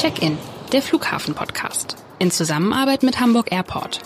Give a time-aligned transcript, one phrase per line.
[0.00, 0.38] Check-in,
[0.72, 1.94] der Flughafen-Podcast.
[2.18, 4.00] In Zusammenarbeit mit Hamburg Airport.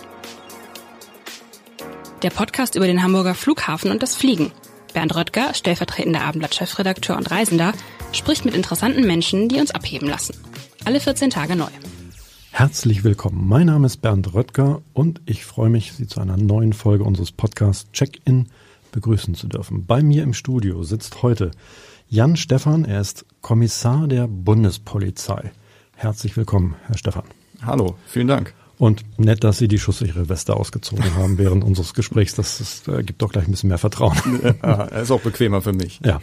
[2.25, 4.51] Der Podcast über den Hamburger Flughafen und das Fliegen.
[4.93, 7.75] Bernd Röttger, stellvertretender Abendblatt-Chefredakteur und Reisender,
[8.11, 10.35] spricht mit interessanten Menschen, die uns abheben lassen.
[10.85, 11.71] Alle 14 Tage neu.
[12.51, 13.47] Herzlich willkommen.
[13.47, 17.31] Mein Name ist Bernd Röttger und ich freue mich, Sie zu einer neuen Folge unseres
[17.31, 18.49] Podcasts Check-in
[18.91, 19.87] begrüßen zu dürfen.
[19.87, 21.53] Bei mir im Studio sitzt heute
[22.09, 22.85] Jan Stephan.
[22.85, 25.53] Er ist Kommissar der Bundespolizei.
[25.97, 27.25] Herzlich willkommen, Herr Stephan.
[27.63, 28.53] Hallo, vielen Dank.
[28.79, 32.35] Und nett, dass Sie die schusssichere Weste ausgezogen haben während unseres Gesprächs.
[32.35, 34.17] Das ist, äh, gibt doch gleich ein bisschen mehr Vertrauen.
[34.63, 36.01] Ja, ist auch bequemer für mich.
[36.05, 36.21] Ja.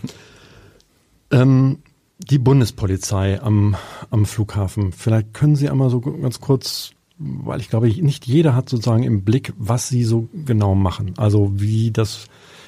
[1.32, 1.80] Ähm,
[2.18, 3.76] die Bundespolizei am,
[4.10, 4.92] am Flughafen.
[4.92, 9.24] Vielleicht können Sie einmal so ganz kurz, weil ich glaube, nicht jeder hat sozusagen im
[9.24, 11.14] Blick, was Sie so genau machen.
[11.18, 12.26] Also wie das,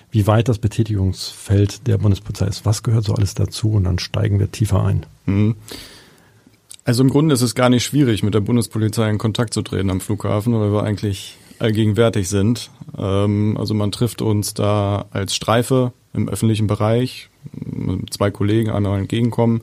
[0.10, 2.66] wie weit das Betätigungsfeld der Bundespolizei ist.
[2.66, 3.72] Was gehört so alles dazu?
[3.72, 5.06] Und dann steigen wir tiefer ein.
[5.26, 5.56] Mhm.
[6.86, 9.90] Also im Grunde ist es gar nicht schwierig, mit der Bundespolizei in Kontakt zu treten
[9.90, 12.72] am Flughafen, weil wir eigentlich allgegenwärtig sind.
[12.98, 19.00] Ähm, also man trifft uns da als Streife im öffentlichen Bereich, mit zwei Kollegen einmal
[19.00, 19.62] entgegenkommen.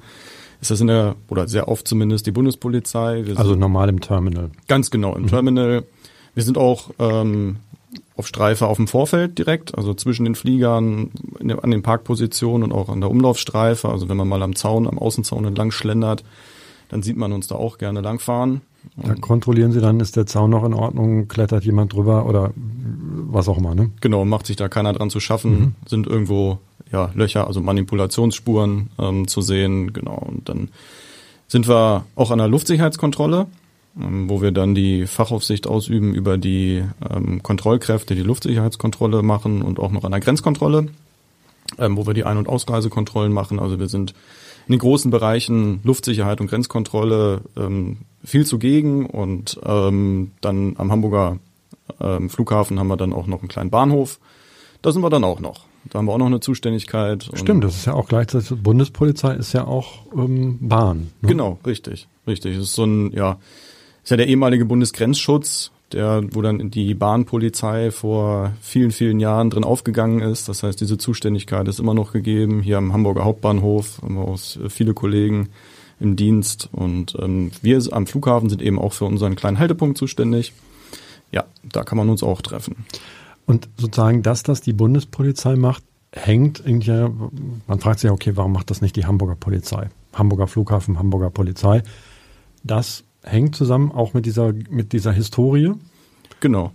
[0.60, 3.24] Ist das in der, oder sehr oft zumindest, die Bundespolizei.
[3.34, 4.50] Also normal im Terminal.
[4.68, 5.28] Ganz genau, im mhm.
[5.28, 5.84] Terminal.
[6.34, 7.56] Wir sind auch ähm,
[8.16, 11.10] auf Streife auf dem Vorfeld direkt, also zwischen den Fliegern,
[11.62, 13.88] an den Parkpositionen und auch an der Umlaufstreife.
[13.88, 16.24] Also wenn man mal am Zaun, am Außenzaun entlang schlendert,
[16.90, 18.60] dann sieht man uns da auch gerne langfahren.
[18.96, 23.48] Da kontrollieren Sie dann, ist der Zaun noch in Ordnung, klettert jemand drüber oder was
[23.48, 23.90] auch immer, ne?
[24.00, 25.74] Genau, macht sich da keiner dran zu schaffen, mhm.
[25.86, 26.58] sind irgendwo
[26.90, 30.16] ja, Löcher, also Manipulationsspuren ähm, zu sehen, genau.
[30.16, 30.68] Und dann
[31.46, 33.46] sind wir auch an der Luftsicherheitskontrolle,
[34.00, 39.78] ähm, wo wir dann die Fachaufsicht ausüben über die ähm, Kontrollkräfte, die Luftsicherheitskontrolle machen und
[39.78, 40.88] auch noch an der Grenzkontrolle,
[41.78, 43.60] ähm, wo wir die Ein- und Ausreisekontrollen machen.
[43.60, 44.14] Also wir sind
[44.70, 51.40] in den großen Bereichen Luftsicherheit und Grenzkontrolle ähm, viel zugegen und ähm, dann am Hamburger
[52.00, 54.20] ähm, Flughafen haben wir dann auch noch einen kleinen Bahnhof.
[54.80, 55.66] Da sind wir dann auch noch.
[55.86, 57.28] Da haben wir auch noch eine Zuständigkeit.
[57.34, 61.10] Stimmt, das ist ja auch gleichzeitig, Bundespolizei ist ja auch ähm, Bahn.
[61.20, 61.30] Ne?
[61.30, 62.54] Genau, richtig, richtig.
[62.54, 63.38] Das ist so ein, ja,
[64.04, 69.64] ist ja der ehemalige Bundesgrenzschutz, der, wo dann die Bahnpolizei vor vielen, vielen Jahren drin
[69.64, 70.48] aufgegangen ist.
[70.48, 72.62] Das heißt, diese Zuständigkeit ist immer noch gegeben.
[72.62, 75.48] Hier am Hamburger Hauptbahnhof haben wir auch viele Kollegen
[76.00, 80.52] im Dienst und ähm, wir am Flughafen sind eben auch für unseren kleinen Haltepunkt zuständig.
[81.30, 82.84] Ja, da kann man uns auch treffen.
[83.46, 86.90] Und sozusagen, dass das die Bundespolizei macht, hängt irgendwie,
[87.66, 89.90] man fragt sich ja, okay, warum macht das nicht die Hamburger Polizei?
[90.14, 91.82] Hamburger Flughafen, Hamburger Polizei.
[92.64, 95.72] Das hängt zusammen auch mit dieser, mit dieser Historie.
[96.40, 96.72] Genau.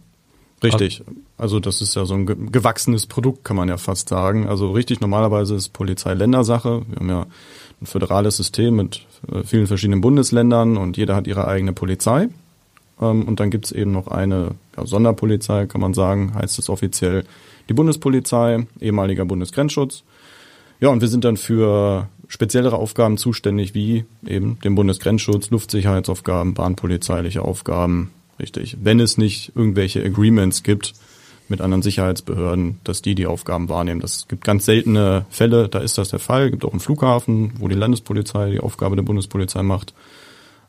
[0.64, 1.04] Richtig.
[1.38, 4.48] Also das ist ja so ein gewachsenes Produkt, kann man ja fast sagen.
[4.48, 6.84] Also richtig, normalerweise ist Polizei Ländersache.
[6.88, 7.26] Wir haben ja
[7.82, 12.30] ein föderales System mit äh, vielen verschiedenen Bundesländern und jeder hat ihre eigene Polizei.
[13.02, 16.70] Ähm, und dann gibt es eben noch eine ja, Sonderpolizei, kann man sagen, heißt es
[16.70, 17.26] offiziell
[17.68, 20.04] die Bundespolizei, ehemaliger Bundesgrenzschutz.
[20.80, 27.42] Ja, und wir sind dann für speziellere Aufgaben zuständig, wie eben den Bundesgrenzschutz, Luftsicherheitsaufgaben, bahnpolizeiliche
[27.42, 28.12] Aufgaben.
[28.38, 28.76] Richtig.
[28.84, 30.94] Wenn es nicht irgendwelche Agreements gibt
[31.48, 34.02] mit anderen Sicherheitsbehörden, dass die die Aufgaben wahrnehmen.
[34.02, 36.52] Das gibt ganz seltene Fälle, da ist das der Fall.
[36.52, 39.94] Gibt auch einen Flughafen, wo die Landespolizei die Aufgabe der Bundespolizei macht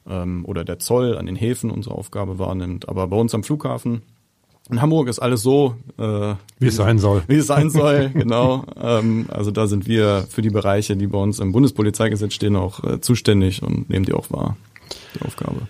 [0.09, 2.89] ähm, oder der Zoll an den Häfen unsere Aufgabe wahrnimmt.
[2.89, 4.03] Aber bei uns am Flughafen
[4.71, 7.23] in Hamburg ist alles so, äh, wie es sein soll.
[7.29, 8.65] Wie es sein soll, genau.
[8.81, 12.83] Ähm, also da sind wir für die Bereiche, die bei uns im Bundespolizeigesetz stehen, auch
[12.83, 14.57] äh, zuständig und nehmen die auch wahr,
[15.15, 15.69] die Aufgabe.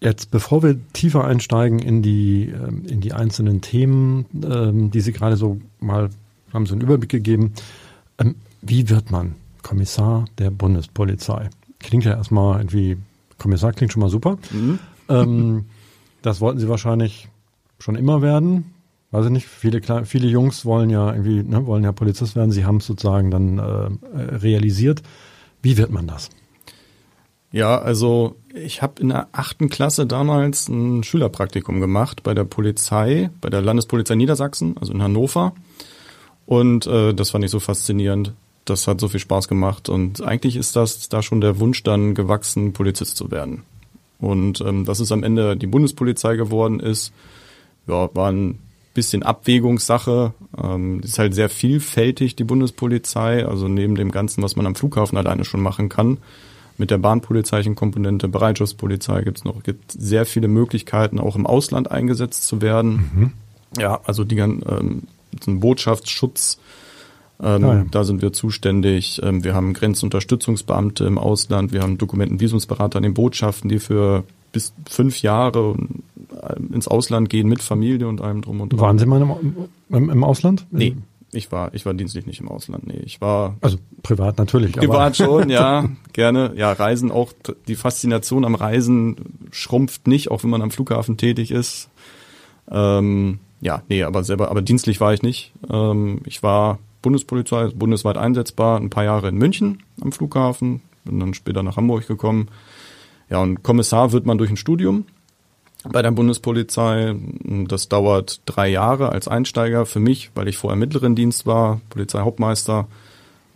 [0.00, 5.12] Jetzt, bevor wir tiefer einsteigen in die, ähm, in die einzelnen Themen, ähm, die Sie
[5.12, 6.10] gerade so mal,
[6.52, 7.54] haben Sie einen Überblick gegeben,
[8.18, 11.48] ähm, wie wird man Kommissar der Bundespolizei?
[11.80, 12.96] Klingt ja erstmal irgendwie,
[13.38, 14.38] Kommissar klingt schon mal super.
[14.52, 14.78] Mhm.
[16.24, 17.28] Das wollten Sie wahrscheinlich
[17.78, 18.72] schon immer werden.
[19.10, 22.50] Weiß ich nicht, viele, viele Jungs wollen ja irgendwie, ne, wollen ja Polizist werden.
[22.50, 25.02] Sie haben es sozusagen dann äh, realisiert.
[25.60, 26.30] Wie wird man das?
[27.52, 33.28] Ja, also ich habe in der achten Klasse damals ein Schülerpraktikum gemacht bei der Polizei,
[33.42, 35.52] bei der Landespolizei Niedersachsen, also in Hannover.
[36.46, 38.32] Und äh, das fand ich so faszinierend
[38.64, 42.14] das hat so viel Spaß gemacht und eigentlich ist das da schon der Wunsch dann
[42.14, 43.62] gewachsen, Polizist zu werden.
[44.24, 47.12] Und ähm, dass es am Ende die Bundespolizei geworden ist,
[47.86, 48.58] ja, war ein
[48.94, 50.32] bisschen Abwägungssache.
[50.62, 53.44] Ähm, ist halt sehr vielfältig, die Bundespolizei.
[53.46, 56.18] Also neben dem Ganzen, was man am Flughafen alleine schon machen kann,
[56.78, 61.90] mit der bahnpolizeilichen Komponente, Bereitschaftspolizei gibt es noch, gibt sehr viele Möglichkeiten, auch im Ausland
[61.90, 63.10] eingesetzt zu werden.
[63.14, 63.32] Mhm.
[63.78, 65.02] Ja, also die ähm,
[65.46, 66.58] Botschaftsschutz
[67.42, 67.86] Ähm, ah, ja.
[67.90, 69.20] Da sind wir zuständig.
[69.22, 71.72] Ähm, wir haben Grenzunterstützungsbeamte im Ausland.
[71.72, 75.76] Wir haben Dokumentenvisumsberater in den Botschaften, die für bis fünf Jahre
[76.42, 78.80] äh, ins Ausland gehen mit Familie und allem drum und dran.
[78.80, 79.54] Waren Sie mal im,
[79.90, 80.66] im, im Ausland?
[80.70, 80.96] Nee.
[81.32, 82.86] Ich war, ich war dienstlich nicht im Ausland.
[82.86, 83.56] Nee, ich war.
[83.60, 84.72] Also privat natürlich.
[84.72, 86.52] Privat schon, ja, gerne.
[86.54, 87.32] Ja, Reisen auch,
[87.66, 89.16] die Faszination am Reisen
[89.50, 91.90] schrumpft nicht, auch wenn man am Flughafen tätig ist.
[92.70, 95.52] Ähm, ja, nee, aber selber, aber dienstlich war ich nicht.
[95.68, 101.34] Ähm, ich war Bundespolizei, bundesweit einsetzbar, ein paar Jahre in München am Flughafen, bin dann
[101.34, 102.48] später nach Hamburg gekommen.
[103.28, 105.04] Ja, und Kommissar wird man durch ein Studium
[105.90, 107.14] bei der Bundespolizei.
[107.68, 112.88] Das dauert drei Jahre als Einsteiger für mich, weil ich vorher mittleren Dienst war, Polizeihauptmeister.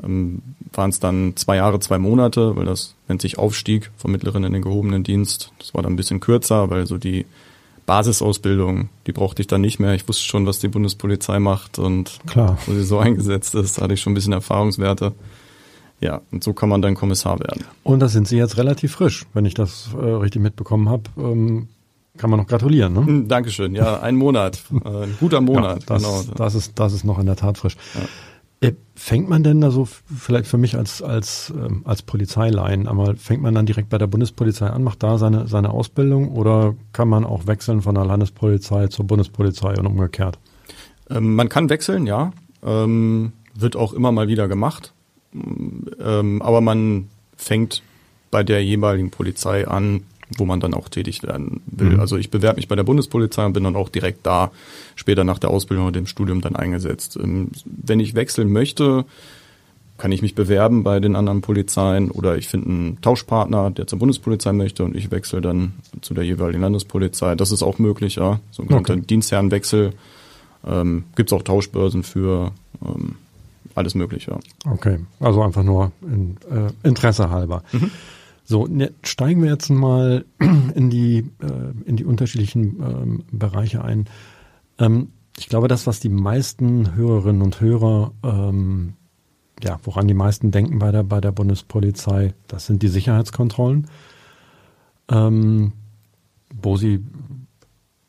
[0.05, 0.43] Ähm,
[0.73, 4.53] waren es dann zwei Jahre, zwei Monate, weil das nennt sich Aufstieg vom mittleren in
[4.53, 5.53] den gehobenen Dienst.
[5.59, 7.25] Das war dann ein bisschen kürzer, weil so die
[7.89, 9.95] Basisausbildung, die brauchte ich dann nicht mehr.
[9.95, 12.59] Ich wusste schon, was die Bundespolizei macht und Klar.
[12.67, 15.15] wo sie so eingesetzt ist, hatte ich schon ein bisschen Erfahrungswerte.
[15.99, 17.65] Ja, und so kann man dann Kommissar werden.
[17.85, 21.05] Und da sind Sie jetzt relativ frisch, wenn ich das äh, richtig mitbekommen habe.
[21.17, 21.69] Ähm,
[22.19, 23.25] kann man noch gratulieren, ne?
[23.27, 23.75] Dankeschön.
[23.75, 25.81] Ja, ein Monat, äh, ein guter Monat.
[25.81, 26.23] Ja, das, genau.
[26.37, 27.77] das ist das ist noch in der Tat frisch.
[27.95, 28.03] Ja.
[28.61, 33.17] Äh, fängt man denn da so, vielleicht für mich als, als, ähm, als Polizeilein, einmal
[33.17, 37.09] fängt man dann direkt bei der Bundespolizei an, macht da seine, seine Ausbildung oder kann
[37.09, 40.39] man auch wechseln von der Landespolizei zur Bundespolizei und umgekehrt?
[41.09, 42.33] Ähm, man kann wechseln, ja.
[42.65, 44.93] Ähm, wird auch immer mal wieder gemacht.
[45.31, 47.83] Aber man fängt
[48.31, 50.05] bei der jeweiligen Polizei an,
[50.37, 51.91] wo man dann auch tätig werden will.
[51.91, 52.01] Mhm.
[52.01, 54.51] Also ich bewerbe mich bei der Bundespolizei und bin dann auch direkt da,
[54.97, 57.17] später nach der Ausbildung oder dem Studium dann eingesetzt.
[57.17, 59.05] Ähm, wenn ich wechseln möchte,
[59.97, 63.99] kann ich mich bewerben bei den anderen Polizeien oder ich finde einen Tauschpartner, der zur
[63.99, 65.73] Bundespolizei möchte und ich wechsle dann
[66.03, 67.35] zu der jeweiligen Landespolizei.
[67.35, 68.39] Das ist auch möglich, ja.
[68.53, 69.01] So ein okay.
[69.01, 69.93] Dienstherrenwechsel.
[70.67, 72.53] Ähm, Gibt es auch Tauschbörsen für
[72.85, 73.17] ähm,
[73.75, 74.33] alles Mögliche.
[74.33, 74.73] Ja.
[74.73, 77.63] Okay, also einfach nur in, äh, Interesse halber.
[77.73, 77.91] Mhm.
[78.51, 84.07] So, ne, steigen wir jetzt mal in die, äh, in die unterschiedlichen ähm, Bereiche ein.
[84.79, 88.95] Ähm, ich glaube, das, was die meisten Hörerinnen und Hörer, ähm,
[89.63, 93.87] ja, woran die meisten denken bei der, bei der Bundespolizei, das sind die Sicherheitskontrollen,
[95.11, 95.75] ähm,
[96.55, 97.05] wo sie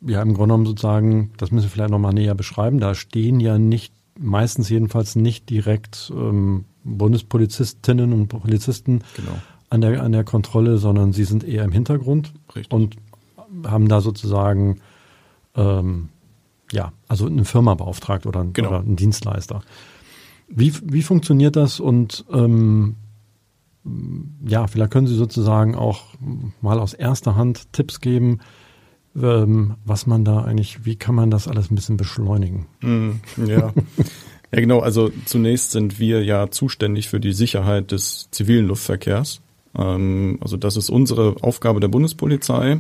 [0.08, 3.60] ja im Grunde genommen sozusagen, das müssen wir vielleicht nochmal näher beschreiben, da stehen ja
[3.60, 9.36] nicht, meistens jedenfalls nicht direkt ähm, Bundespolizistinnen und Polizisten genau
[9.70, 12.74] an der, an der Kontrolle, sondern sie sind eher im Hintergrund Richtig.
[12.74, 12.96] und
[13.66, 14.80] haben da sozusagen
[15.56, 16.10] ähm,
[16.72, 18.70] ja, also eine Firma beauftragt oder, ein, genau.
[18.70, 19.62] oder einen Dienstleister.
[20.48, 22.96] Wie, wie funktioniert das und ähm,
[24.46, 26.04] ja, vielleicht können Sie sozusagen auch
[26.62, 28.40] mal aus erster Hand Tipps geben,
[29.16, 32.68] ähm, was man da eigentlich, wie kann man das alles ein bisschen beschleunigen?
[32.82, 33.12] Mm,
[33.48, 33.74] ja.
[34.52, 34.80] ja, genau.
[34.80, 39.42] Also zunächst sind wir ja zuständig für die Sicherheit des zivilen Luftverkehrs.
[39.78, 42.80] Ähm, also das ist unsere Aufgabe der Bundespolizei.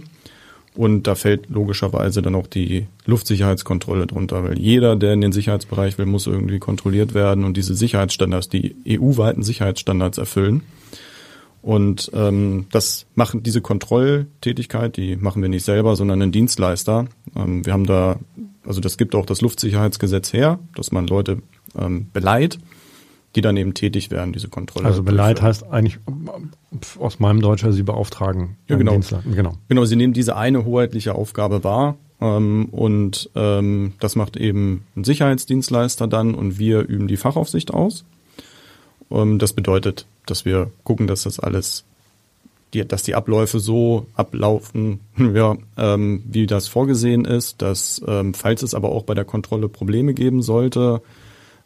[0.75, 5.97] Und da fällt logischerweise dann auch die Luftsicherheitskontrolle drunter, weil jeder, der in den Sicherheitsbereich
[5.97, 10.61] will, muss irgendwie kontrolliert werden und diese Sicherheitsstandards, die EU-weiten Sicherheitsstandards erfüllen.
[11.61, 17.07] Und ähm, das machen diese Kontrolltätigkeit, die machen wir nicht selber, sondern ein Dienstleister.
[17.35, 18.17] Ähm, wir haben da,
[18.65, 21.41] also das gibt auch das Luftsicherheitsgesetz her, dass man Leute
[21.77, 22.59] ähm, beleiht
[23.35, 24.87] die dann eben tätig werden, diese Kontrolle.
[24.87, 25.99] Also Beleit heißt eigentlich
[26.99, 28.57] aus meinem Deutscher, sie beauftragen.
[28.67, 28.99] Ja, genau.
[29.33, 29.53] genau.
[29.67, 35.03] Genau, sie nehmen diese eine hoheitliche Aufgabe wahr ähm, und ähm, das macht eben ein
[35.03, 38.03] Sicherheitsdienstleister dann und wir üben die Fachaufsicht aus.
[39.09, 41.85] Ähm, das bedeutet, dass wir gucken, dass das alles,
[42.73, 48.63] die, dass die Abläufe so ablaufen, ja, ähm, wie das vorgesehen ist, dass ähm, falls
[48.63, 51.01] es aber auch bei der Kontrolle Probleme geben sollte,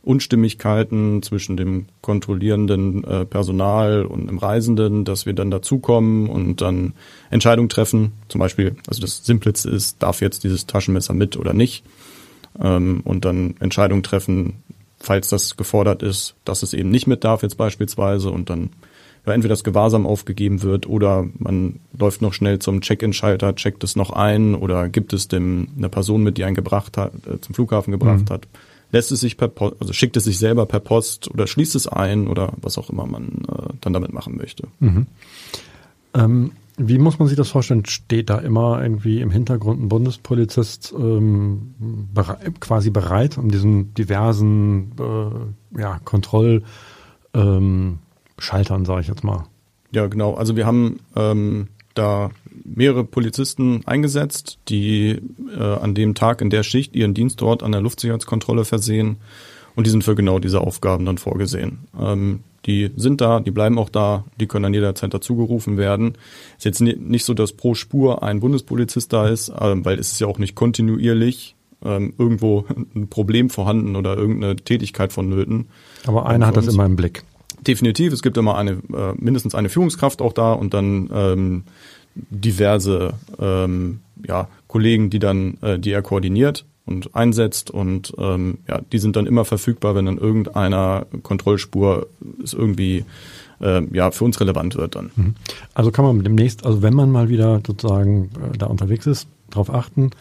[0.03, 6.93] Unstimmigkeiten zwischen dem kontrollierenden äh, Personal und dem Reisenden, dass wir dann dazukommen und dann
[7.29, 8.11] Entscheidungen treffen.
[8.27, 11.85] Zum Beispiel, also das Simpleste ist, darf jetzt dieses Taschenmesser mit oder nicht?
[12.61, 14.55] Ähm, und dann Entscheidungen treffen,
[14.99, 18.71] falls das gefordert ist, dass es eben nicht mit darf jetzt beispielsweise und dann
[19.25, 23.95] ja, entweder das Gewahrsam aufgegeben wird oder man läuft noch schnell zum Check-in-Schalter, checkt es
[23.95, 27.55] noch ein oder gibt es dem eine Person mit, die einen gebracht hat, äh, zum
[27.55, 28.33] Flughafen gebracht mhm.
[28.33, 28.47] hat
[28.93, 31.87] lässt es sich per Post, also schickt es sich selber per Post oder schließt es
[31.87, 34.67] ein oder was auch immer man äh, dann damit machen möchte.
[34.79, 35.07] Mhm.
[36.13, 37.85] Ähm, wie muss man sich das vorstellen?
[37.85, 44.91] Steht da immer irgendwie im Hintergrund ein Bundespolizist ähm, bere quasi bereit, um diesen diversen
[44.99, 46.61] äh, ja, Kontrollschaltern,
[47.33, 47.99] ähm,
[48.85, 49.45] sage ich jetzt mal?
[49.91, 50.33] Ja, genau.
[50.35, 52.31] Also wir haben ähm, da
[52.63, 55.19] mehrere Polizisten eingesetzt, die
[55.57, 59.17] äh, an dem Tag in der Schicht ihren Dienst dort an der Luftsicherheitskontrolle versehen
[59.75, 61.79] Und die sind für genau diese Aufgaben dann vorgesehen.
[61.99, 66.13] Ähm, die sind da, die bleiben auch da, die können dann jederzeit dazugerufen werden.
[66.57, 70.21] Ist jetzt nicht so, dass pro Spur ein Bundespolizist da ist, ähm, weil es ist
[70.21, 72.65] ja auch nicht kontinuierlich ähm, irgendwo
[72.95, 75.67] ein Problem vorhanden oder irgendeine Tätigkeit vonnöten.
[76.05, 77.23] Aber einer hat das immer im Blick.
[77.65, 81.63] Definitiv, es gibt immer eine äh, mindestens eine Führungskraft auch da und dann ähm,
[82.15, 88.81] diverse ähm, ja, Kollegen, die dann, äh, die er koordiniert und einsetzt und ähm, ja,
[88.91, 92.07] die sind dann immer verfügbar, wenn dann irgendeiner Kontrollspur
[92.43, 93.05] es irgendwie
[93.61, 95.11] äh, ja für uns relevant wird dann.
[95.15, 95.35] Mhm.
[95.73, 99.73] Also kann man demnächst, also wenn man mal wieder sozusagen äh, da unterwegs ist, darauf
[99.73, 100.11] achten,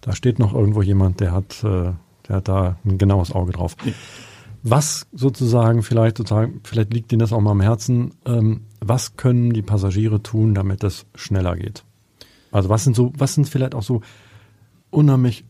[0.00, 1.92] da steht noch irgendwo jemand, der hat, äh,
[2.28, 3.76] der hat da ein genaues Auge drauf.
[4.62, 9.52] Was sozusagen vielleicht sozusagen, vielleicht liegt Ihnen das auch mal am Herzen, ähm, was können
[9.52, 11.84] die Passagiere tun, damit es schneller geht?
[12.50, 14.02] Also was sind so, was sind vielleicht auch so
[14.90, 15.44] unheimlich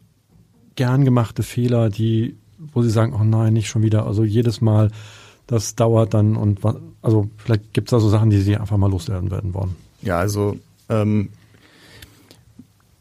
[0.77, 2.37] gern gemachte Fehler, die,
[2.73, 4.07] wo sie sagen, oh nein, nicht schon wieder.
[4.07, 4.91] Also jedes Mal,
[5.47, 6.61] das dauert dann und
[7.03, 9.75] also vielleicht gibt es da so Sachen, die sie einfach mal loswerden werden wollen.
[10.03, 10.57] Ja, also
[10.89, 11.31] ähm,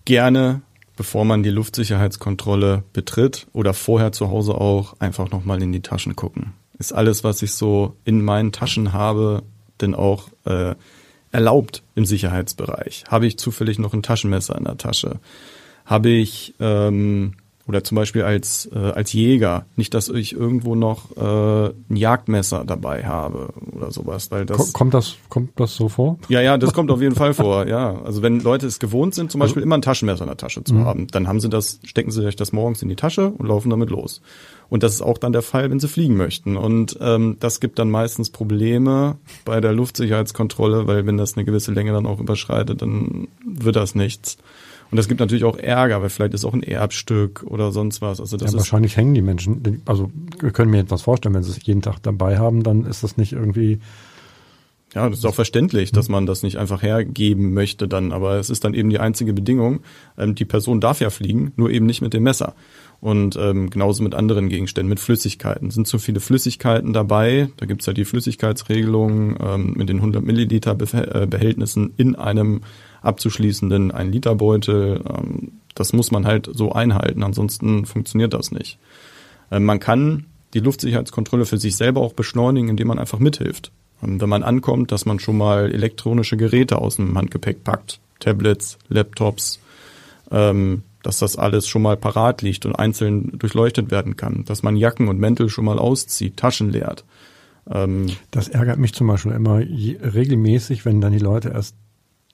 [0.06, 0.62] gerne,
[0.98, 6.18] bevor man die Luftsicherheitskontrolle betritt oder vorher zu Hause auch, einfach nochmal in die Taschen
[6.18, 6.54] gucken.
[6.78, 9.44] Ist alles, was ich so in meinen Taschen habe,
[9.80, 10.76] denn auch äh,
[11.32, 13.06] erlaubt im Sicherheitsbereich?
[13.08, 15.20] Habe ich zufällig noch ein Taschenmesser in der Tasche?
[15.86, 17.36] Habe ich ähm,
[17.68, 19.66] oder zum Beispiel als, äh, als Jäger.
[19.76, 24.32] Nicht, dass ich irgendwo noch äh, ein Jagdmesser dabei habe oder sowas.
[24.32, 26.18] Weil das, kommt, das, kommt das so vor?
[26.30, 28.02] Ja, ja, das kommt auf jeden Fall vor, ja.
[28.04, 30.64] Also wenn Leute es gewohnt sind, zum Beispiel also, immer ein Taschenmesser in der Tasche
[30.64, 30.86] zu mhm.
[30.86, 33.70] haben, dann haben sie das, stecken sie sich das morgens in die Tasche und laufen
[33.70, 34.22] damit los.
[34.70, 36.58] Und das ist auch dann der Fall, wenn sie fliegen möchten.
[36.58, 41.72] Und ähm, das gibt dann meistens Probleme bei der Luftsicherheitskontrolle, weil wenn das eine gewisse
[41.72, 44.38] Länge dann auch überschreitet, dann wird das nichts.
[44.90, 48.20] Und das gibt natürlich auch Ärger, weil vielleicht ist auch ein Erbstück oder sonst was.
[48.20, 49.82] Also das ja, wahrscheinlich hängen die Menschen.
[49.86, 53.04] Also wir können mir etwas vorstellen, wenn sie es jeden Tag dabei haben, dann ist
[53.04, 53.80] das nicht irgendwie.
[54.94, 58.50] Ja, das ist auch verständlich, dass man das nicht einfach hergeben möchte dann, aber es
[58.50, 59.82] ist dann eben die einzige Bedingung.
[60.18, 62.56] Ähm, die Person darf ja fliegen, nur eben nicht mit dem Messer.
[63.00, 65.70] Und ähm, genauso mit anderen Gegenständen, mit Flüssigkeiten.
[65.70, 67.50] Sind zu viele Flüssigkeiten dabei?
[67.58, 72.62] Da gibt's ja die Flüssigkeitsregelung ähm, mit den 100 Milliliter äh, Behältnissen in einem
[73.02, 75.04] abzuschließenden ein Liter Beutel.
[75.08, 78.80] Ähm, das muss man halt so einhalten, ansonsten funktioniert das nicht.
[79.52, 83.72] Ähm, man kann die Luftsicherheitskontrolle für sich selber auch beschleunigen, indem man einfach mithilft.
[84.04, 88.80] Ähm, wenn man ankommt, dass man schon mal elektronische Geräte aus dem Handgepäck packt, Tablets,
[88.90, 89.60] Laptops,
[91.08, 95.08] dass das alles schon mal parat liegt und einzeln durchleuchtet werden kann, dass man Jacken
[95.08, 97.06] und Mäntel schon mal auszieht, Taschen leert.
[97.66, 101.78] das ärgert mich zum Beispiel immer regelmäßig, wenn dann die Leute erst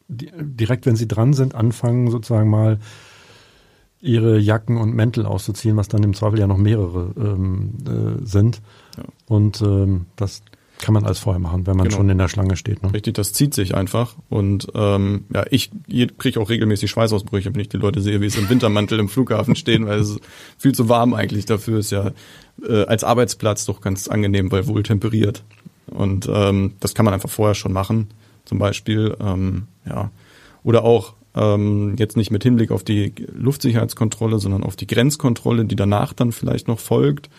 [0.08, 2.80] direkt, wenn sie dran sind, anfangen sozusagen mal
[4.02, 8.60] ihre Jacken und Mäntel auszuziehen, was dann im Zweifel ja noch mehrere ähm, äh, sind.
[8.98, 9.04] Ja.
[9.28, 10.42] Und ähm, das
[10.84, 11.96] kann man alles vorher machen, wenn man genau.
[11.96, 12.84] schon in der Schlange steht.
[12.84, 12.94] Ne?
[12.94, 14.16] Richtig, das zieht sich einfach.
[14.28, 15.72] Und ähm, ja, ich
[16.18, 19.56] kriege auch regelmäßig Schweißausbrüche, wenn ich die Leute sehe, wie es im Wintermantel im Flughafen
[19.56, 20.20] stehen, weil es ist
[20.58, 21.80] viel zu warm eigentlich dafür.
[21.80, 22.12] Ist ja
[22.68, 25.46] äh, als Arbeitsplatz doch ganz angenehm, weil wohl temperiert.
[25.88, 28.10] Und ähm, das kann man einfach vorher schon machen
[28.44, 29.16] zum Beispiel.
[29.22, 30.12] Ähm, ja.
[30.64, 35.78] Oder auch ähm, jetzt nicht mit Hinblick auf die Luftsicherheitskontrolle, sondern auf die Grenzkontrolle, die
[35.78, 37.30] danach dann vielleicht noch folgt.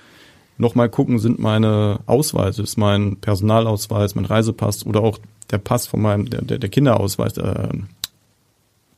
[0.56, 5.18] Nochmal gucken, sind meine Ausweise, ist mein Personalausweis, mein Reisepass oder auch
[5.50, 7.68] der Pass von meinem, der, der, der Kinderausweis, äh,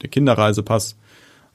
[0.02, 0.96] der Kinderreisepass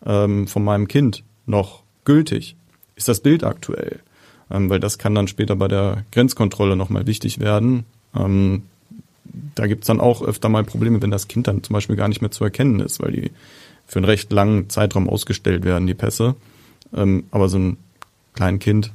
[0.06, 2.56] ähm, von meinem Kind noch gültig?
[2.96, 4.00] Ist das Bild aktuell?
[4.50, 7.86] Ähm, weil das kann dann später bei der Grenzkontrolle nochmal wichtig werden.
[8.16, 8.64] Ähm,
[9.56, 12.22] da gibt's dann auch öfter mal Probleme, wenn das Kind dann zum Beispiel gar nicht
[12.22, 13.32] mehr zu erkennen ist, weil die
[13.86, 16.36] für einen recht langen Zeitraum ausgestellt werden, die Pässe.
[16.94, 17.78] Ähm, aber so ein
[18.34, 18.92] Kleinkind,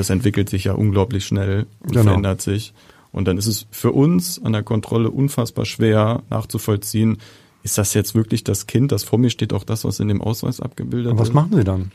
[0.00, 2.04] das entwickelt sich ja unglaublich schnell und genau.
[2.04, 2.72] verändert sich.
[3.12, 7.18] Und dann ist es für uns an der Kontrolle unfassbar schwer nachzuvollziehen,
[7.62, 10.22] ist das jetzt wirklich das Kind, das vor mir steht, auch das, was in dem
[10.22, 11.18] Ausweis abgebildet ist?
[11.18, 11.92] was machen Sie dann?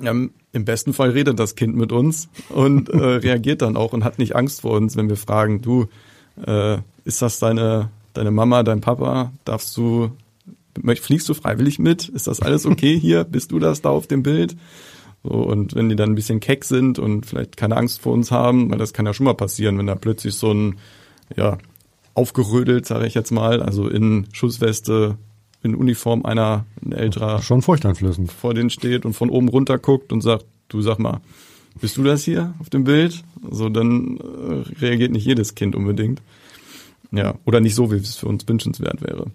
[0.00, 4.04] Ja, Im besten Fall redet das Kind mit uns und äh, reagiert dann auch und
[4.04, 5.86] hat nicht Angst vor uns, wenn wir fragen, du,
[6.46, 9.32] äh, ist das deine, deine Mama, dein Papa?
[9.44, 10.10] Darfst du,
[11.00, 12.08] fliegst du freiwillig mit?
[12.08, 13.24] Ist das alles okay hier?
[13.24, 14.56] Bist du das da auf dem Bild?
[15.24, 18.30] So, und wenn die dann ein bisschen keck sind und vielleicht keine Angst vor uns
[18.30, 20.76] haben, weil das kann ja schon mal passieren, wenn da plötzlich so ein,
[21.34, 21.58] ja,
[22.12, 25.16] aufgerödelt, sage ich jetzt mal, also in Schussweste,
[25.62, 27.42] in Uniform einer, ein älterer.
[27.42, 28.30] Schon furchteinflößend.
[28.30, 31.20] Vor denen steht und von oben runter guckt und sagt, du sag mal,
[31.80, 33.24] bist du das hier auf dem Bild?
[33.50, 36.22] So, dann äh, reagiert nicht jedes Kind unbedingt.
[37.10, 39.26] Ja, oder nicht so, wie es für uns wünschenswert wäre.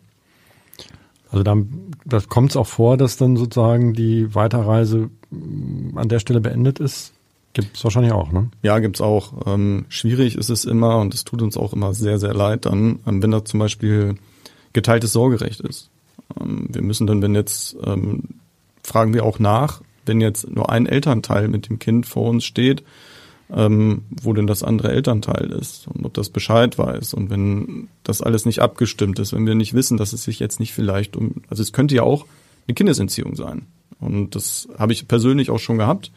[1.31, 6.19] Also dann das kommt es auch vor, dass dann sozusagen die Weiterreise mm, an der
[6.19, 7.13] Stelle beendet ist?
[7.53, 8.49] Gibt's wahrscheinlich auch, ne?
[8.61, 9.47] Ja, gibt's auch.
[9.47, 12.99] Ähm, schwierig ist es immer und es tut uns auch immer sehr, sehr leid dann,
[13.07, 14.15] ähm, wenn da zum Beispiel
[14.73, 15.89] geteiltes Sorgerecht ist.
[16.39, 18.23] Ähm, wir müssen dann, wenn jetzt, ähm,
[18.83, 22.83] fragen wir auch nach, wenn jetzt nur ein Elternteil mit dem Kind vor uns steht,
[23.51, 27.13] ähm, wo denn das andere Elternteil ist und ob das Bescheid weiß.
[27.13, 30.59] Und wenn das alles nicht abgestimmt ist, wenn wir nicht wissen, dass es sich jetzt
[30.59, 32.25] nicht vielleicht um, also es könnte ja auch
[32.67, 33.65] eine Kindesentziehung sein.
[33.99, 36.11] Und das habe ich persönlich auch schon gehabt,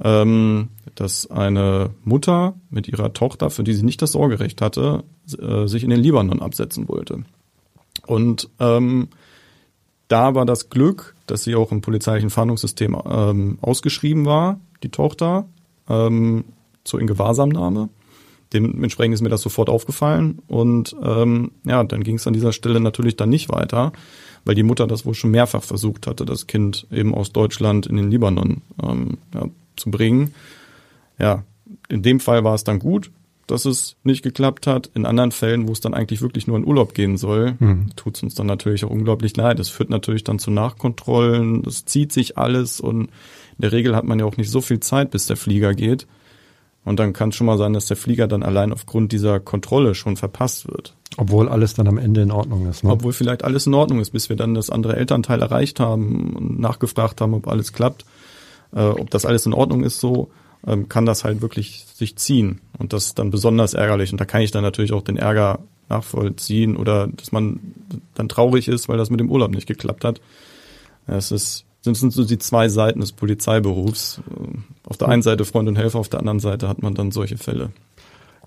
[0.00, 5.04] ähm, dass eine Mutter mit ihrer Tochter, für die sie nicht das Sorgerecht hatte,
[5.38, 7.24] äh, sich in den Libanon absetzen wollte.
[8.06, 9.08] Und ähm,
[10.08, 15.46] da war das Glück, dass sie auch im polizeilichen Fahndungssystem ähm, ausgeschrieben war, die Tochter,
[15.92, 16.44] ähm,
[16.84, 17.90] zur Ingewahrsamnahme.
[18.52, 22.80] Dementsprechend ist mir das sofort aufgefallen und ähm, ja, dann ging es an dieser Stelle
[22.80, 23.92] natürlich dann nicht weiter,
[24.44, 27.96] weil die Mutter das wohl schon mehrfach versucht hatte, das Kind eben aus Deutschland in
[27.96, 29.46] den Libanon ähm, ja,
[29.76, 30.34] zu bringen.
[31.18, 31.44] Ja,
[31.88, 33.10] in dem Fall war es dann gut,
[33.52, 34.90] dass es nicht geklappt hat.
[34.94, 37.90] In anderen Fällen, wo es dann eigentlich wirklich nur in Urlaub gehen soll, mhm.
[37.96, 39.60] tut es uns dann natürlich auch unglaublich leid.
[39.60, 43.10] Es führt natürlich dann zu Nachkontrollen, es zieht sich alles und in
[43.58, 46.06] der Regel hat man ja auch nicht so viel Zeit, bis der Flieger geht.
[46.84, 49.94] Und dann kann es schon mal sein, dass der Flieger dann allein aufgrund dieser Kontrolle
[49.94, 50.96] schon verpasst wird.
[51.16, 52.82] Obwohl alles dann am Ende in Ordnung ist.
[52.82, 52.90] Ne?
[52.90, 56.58] Obwohl vielleicht alles in Ordnung ist, bis wir dann das andere Elternteil erreicht haben und
[56.58, 58.04] nachgefragt haben, ob alles klappt.
[58.74, 60.30] Äh, ob das alles in Ordnung ist so,
[60.66, 62.60] ähm, kann das halt wirklich sich ziehen.
[62.78, 64.12] Und das ist dann besonders ärgerlich.
[64.12, 67.60] Und da kann ich dann natürlich auch den Ärger nachvollziehen oder dass man
[68.14, 70.20] dann traurig ist, weil das mit dem Urlaub nicht geklappt hat.
[71.06, 74.20] Es ist sind, sind so die zwei Seiten des Polizeiberufs.
[74.86, 77.36] Auf der einen Seite Freund und Helfer, auf der anderen Seite hat man dann solche
[77.36, 77.70] Fälle.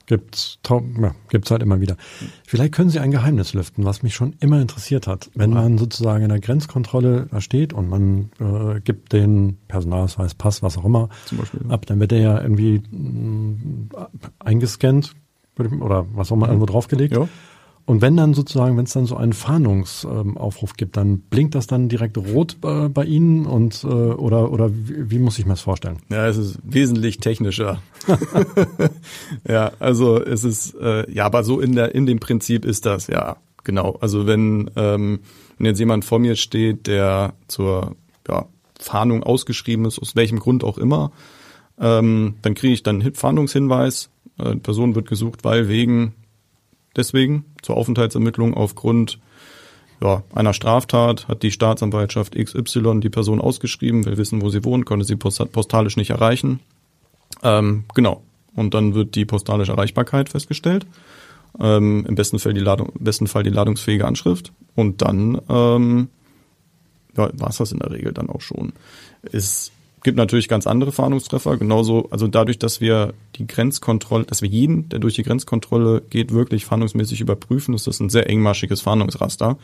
[0.08, 1.98] Gibt's, ja, gibt's halt immer wieder.
[2.46, 5.32] Vielleicht können Sie ein Geheimnis lüften, was mich schon immer interessiert hat.
[5.34, 10.62] Wenn man sozusagen in der Grenzkontrolle da steht und man äh, gibt den Personalausweis, Pass,
[10.62, 11.70] was auch immer Zum Beispiel, ja.
[11.72, 13.90] ab, dann wird der ja irgendwie mh, mm,
[14.40, 15.14] eingescannt
[15.58, 16.54] oder was auch immer mhm.
[16.54, 17.16] irgendwo draufgelegt.
[17.16, 17.28] Ja.
[17.88, 21.68] Und wenn dann sozusagen, wenn es dann so einen Fahndungsaufruf ähm, gibt, dann blinkt das
[21.68, 25.51] dann direkt rot äh, bei Ihnen und äh, oder oder wie, wie muss ich mir
[25.51, 25.98] das vorstellen?
[26.10, 27.83] Ja, es ist wesentlich technischer.
[29.48, 33.05] ja, also es ist äh, ja, aber so in der in dem Prinzip ist das
[33.05, 33.98] ja genau.
[34.01, 35.20] Also wenn ähm,
[35.60, 37.96] wenn jetzt jemand vor mir steht, der zur
[38.27, 38.48] ja,
[38.79, 41.12] Fahndung ausgeschrieben ist, aus welchem Grund auch immer,
[41.79, 44.10] ähm, dann kriege ich dann einen Fahndungshinweis.
[44.40, 46.16] Äh, die Person wird gesucht, weil wegen
[46.96, 49.20] deswegen zur Aufenthaltsermittlung aufgrund
[50.01, 54.86] ja, einer Straftat hat die Staatsanwaltschaft XY die Person ausgeschrieben, will wissen, wo sie wohnt,
[54.86, 56.60] konnte sie postalisch nicht erreichen.
[57.44, 58.22] Ähm, genau.
[58.55, 60.86] Und dann wird die postalische Erreichbarkeit festgestellt.
[61.60, 64.51] Ähm, Im besten Fall die Ladung, besten Fall die ladungsfähige Anschrift.
[64.75, 66.10] Und dann ähm,
[67.16, 68.74] ja, war es das in der Regel dann auch schon.
[69.24, 69.72] Ist
[70.05, 71.57] gibt natürlich ganz andere Fahndungstreffer.
[71.57, 76.31] Genauso, also dadurch, dass wir die Grenzkontrolle, dass wir jeden, der durch die Grenzkontrolle geht,
[76.31, 79.57] wirklich fahndungsmäßig überprüfen, ist das ein sehr engmaschiges Fahndungsraster.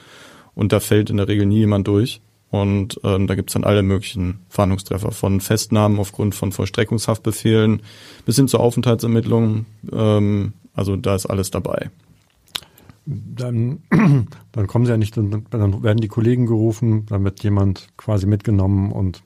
[0.56, 2.22] Und da fällt in der Regel nie jemand durch.
[2.50, 7.84] Und ähm, da gibt's dann alle möglichen Fahndungstreffer, von Festnahmen aufgrund von Vollstreckungshaftbefehlen
[8.26, 9.68] bis hin zur Aufenthaltsermittlung.
[9.94, 11.92] Ähm, also da ist alles dabei.
[13.06, 13.84] Dann,
[14.52, 18.26] dann kommen sie ja nicht, dann, dann werden die Kollegen gerufen, dann wird jemand quasi
[18.26, 19.22] mitgenommen und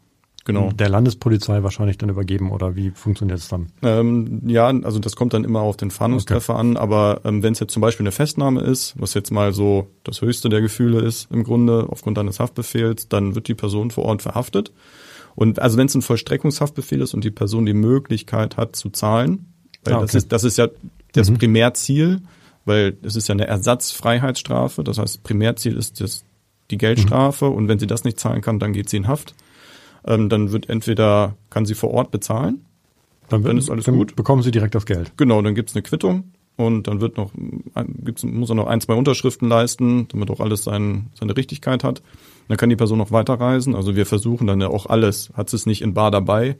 [0.45, 0.71] genau.
[0.71, 3.67] der Landespolizei wahrscheinlich dann übergeben oder wie funktioniert es dann?
[3.81, 6.61] Ähm, ja, also das kommt dann immer auf den Fahndungstreffer okay.
[6.61, 9.87] an, aber ähm, wenn es jetzt zum Beispiel eine Festnahme ist, was jetzt mal so
[10.03, 14.05] das höchste der Gefühle ist im Grunde aufgrund eines Haftbefehls, dann wird die Person vor
[14.05, 14.71] Ort verhaftet.
[15.33, 19.53] Und also wenn es ein Vollstreckungshaftbefehl ist und die Person die Möglichkeit hat zu zahlen,
[19.83, 20.05] weil ah, okay.
[20.05, 20.69] das ist das ist ja
[21.11, 21.37] das mhm.
[21.39, 22.21] Primärziel,
[22.63, 26.23] weil es ist ja eine Ersatzfreiheitsstrafe, das heißt Primärziel ist das
[26.71, 27.53] die Geldstrafe mhm.
[27.53, 29.35] und wenn sie das nicht zahlen kann, dann geht sie in Haft
[30.05, 32.65] ähm, dann wird entweder, kann sie vor Ort bezahlen,
[33.29, 34.15] dann, dann ist alles dann gut.
[34.15, 35.13] Bekommen sie direkt das Geld.
[35.17, 37.31] Genau, dann gibt's eine Quittung und dann wird noch,
[38.03, 42.01] gibt's, muss er noch ein, zwei Unterschriften leisten, damit auch alles sein, seine Richtigkeit hat.
[42.47, 43.75] Dann kann die Person noch weiterreisen.
[43.75, 45.31] Also wir versuchen dann ja auch alles.
[45.33, 46.57] Hat sie es nicht in Bar dabei,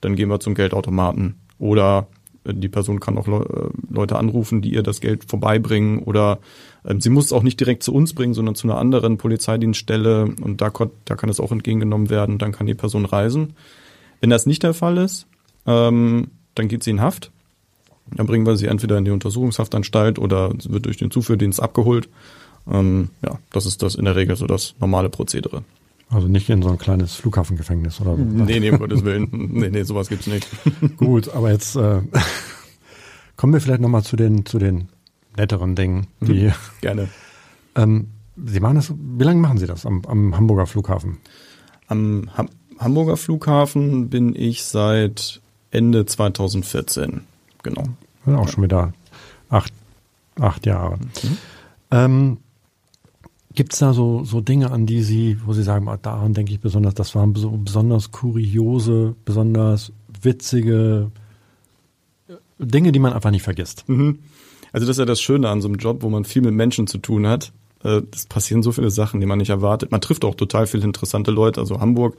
[0.00, 1.36] dann gehen wir zum Geldautomaten.
[1.58, 2.08] Oder
[2.44, 6.38] die Person kann auch äh, Leute anrufen, die ihr das Geld vorbeibringen oder
[6.98, 10.60] sie muss es auch nicht direkt zu uns bringen, sondern zu einer anderen Polizeidienststelle und
[10.60, 10.72] da,
[11.04, 13.54] da kann es auch entgegengenommen werden, dann kann die Person reisen.
[14.20, 15.26] Wenn das nicht der Fall ist,
[15.66, 17.30] ähm, dann geht sie in Haft.
[18.14, 22.08] Dann bringen wir sie entweder in die Untersuchungshaftanstalt oder wird durch den Zuführdienst abgeholt.
[22.70, 25.62] Ähm, ja, das ist das in der Regel so das normale Prozedere.
[26.10, 28.22] Also nicht in so ein kleines Flughafengefängnis oder so.
[28.22, 29.28] Nee, nee, um Gottes Willen.
[29.30, 30.48] Nee, nee, sowas gibt's nicht.
[30.96, 32.00] Gut, aber jetzt äh,
[33.36, 34.88] kommen wir vielleicht nochmal zu den, zu den
[35.38, 36.06] netteren Dingen.
[36.20, 37.08] Die, mhm, Gerne.
[37.74, 38.08] Ähm,
[38.44, 41.18] Sie machen das, wie lange machen Sie das am, am Hamburger Flughafen?
[41.88, 42.48] Am Ham
[42.78, 45.40] Hamburger Flughafen bin ich seit
[45.72, 47.22] Ende 2014.
[47.64, 47.82] Genau.
[48.24, 48.92] Auch schon wieder
[49.48, 49.72] acht,
[50.38, 50.98] acht Jahre.
[50.98, 51.38] Mhm.
[51.90, 52.36] Ähm,
[53.54, 56.52] Gibt es da so, so Dinge, an die Sie, wo Sie sagen, ah, daran denke
[56.52, 59.90] ich besonders, das waren so besonders kuriose, besonders
[60.22, 61.10] witzige
[62.60, 63.88] Dinge, die man einfach nicht vergisst?
[63.88, 64.20] Mhm.
[64.72, 66.86] Also das ist ja das Schöne an so einem Job, wo man viel mit Menschen
[66.86, 67.52] zu tun hat.
[67.84, 69.90] Äh, es passieren so viele Sachen, die man nicht erwartet.
[69.90, 71.60] Man trifft auch total viele interessante Leute.
[71.60, 72.16] Also Hamburg,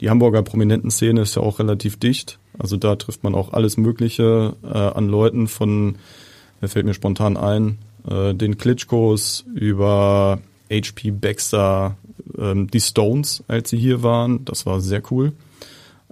[0.00, 2.38] die Hamburger prominenten Szene ist ja auch relativ dicht.
[2.58, 5.96] Also da trifft man auch alles Mögliche äh, an Leuten von,
[6.60, 11.96] wer fällt mir spontan ein, äh, den Klitschkos über HP Baxter,
[12.38, 14.44] ähm, die Stones, als sie hier waren.
[14.44, 15.32] Das war sehr cool.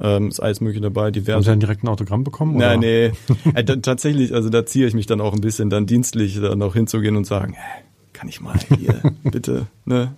[0.00, 1.10] Ähm, ist alles mögliche dabei.
[1.10, 1.34] Diverse.
[1.34, 2.56] Haben Sie dann direkt ein Autogramm bekommen?
[2.56, 2.76] Oder?
[2.76, 3.12] Nein, nee.
[3.54, 6.74] äh, tatsächlich, also da ziehe ich mich dann auch ein bisschen dann dienstlich dann noch
[6.74, 7.82] hinzugehen und sagen, hey,
[8.12, 10.14] kann ich mal hier, bitte, ne?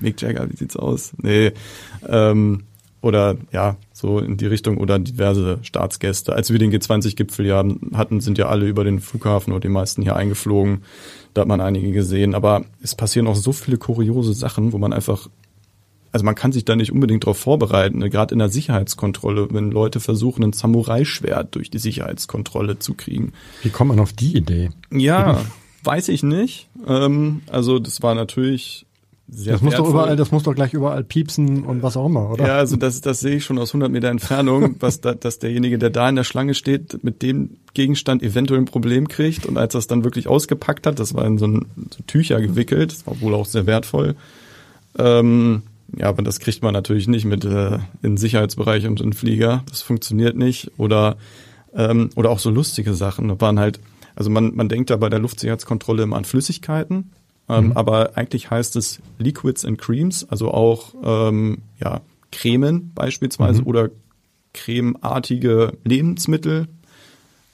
[0.00, 1.12] Mick Jagger, wie sieht's aus?
[1.20, 1.52] Nee.
[2.08, 2.64] Ähm,
[3.00, 6.32] oder ja, so in die Richtung oder diverse Staatsgäste.
[6.32, 7.64] Als wir den G20-Gipfel ja
[7.94, 10.82] hatten, sind ja alle über den Flughafen oder die meisten hier eingeflogen.
[11.34, 12.34] Da hat man einige gesehen.
[12.34, 15.28] Aber es passieren auch so viele kuriose Sachen, wo man einfach,
[16.12, 17.98] also man kann sich da nicht unbedingt darauf vorbereiten.
[17.98, 18.10] Ne?
[18.10, 23.32] Gerade in der Sicherheitskontrolle, wenn Leute versuchen, ein Samurai-Schwert durch die Sicherheitskontrolle zu kriegen.
[23.62, 24.70] Wie kommt man auf die Idee?
[24.90, 25.42] Ja,
[25.84, 26.68] weiß ich nicht.
[26.86, 28.86] Ähm, also das war natürlich
[29.30, 32.30] sehr das muss doch überall, das muss doch gleich überall piepsen und was auch immer,
[32.30, 32.46] oder?
[32.46, 35.78] Ja, also das, das sehe ich schon aus 100 Meter Entfernung, was da, dass derjenige,
[35.78, 39.74] der da in der Schlange steht, mit dem Gegenstand eventuell ein Problem kriegt und als
[39.74, 43.06] er es dann wirklich ausgepackt hat, das war in so, ein, so Tücher gewickelt, das
[43.06, 44.16] war wohl auch sehr wertvoll.
[44.98, 45.62] Ähm,
[45.96, 49.64] ja, aber das kriegt man natürlich nicht mit äh, in Sicherheitsbereich und in Flieger.
[49.68, 50.72] Das funktioniert nicht.
[50.76, 51.16] Oder
[51.74, 53.28] ähm, oder auch so lustige Sachen.
[53.28, 53.80] Da waren halt,
[54.14, 57.10] also man man denkt da bei der Luftsicherheitskontrolle immer an Flüssigkeiten
[57.48, 57.72] ähm, mhm.
[57.72, 63.66] Aber eigentlich heißt es Liquids and Creams, also auch ähm, ja, Cremen beispielsweise mhm.
[63.66, 63.88] oder
[64.52, 66.68] cremeartige Lebensmittel.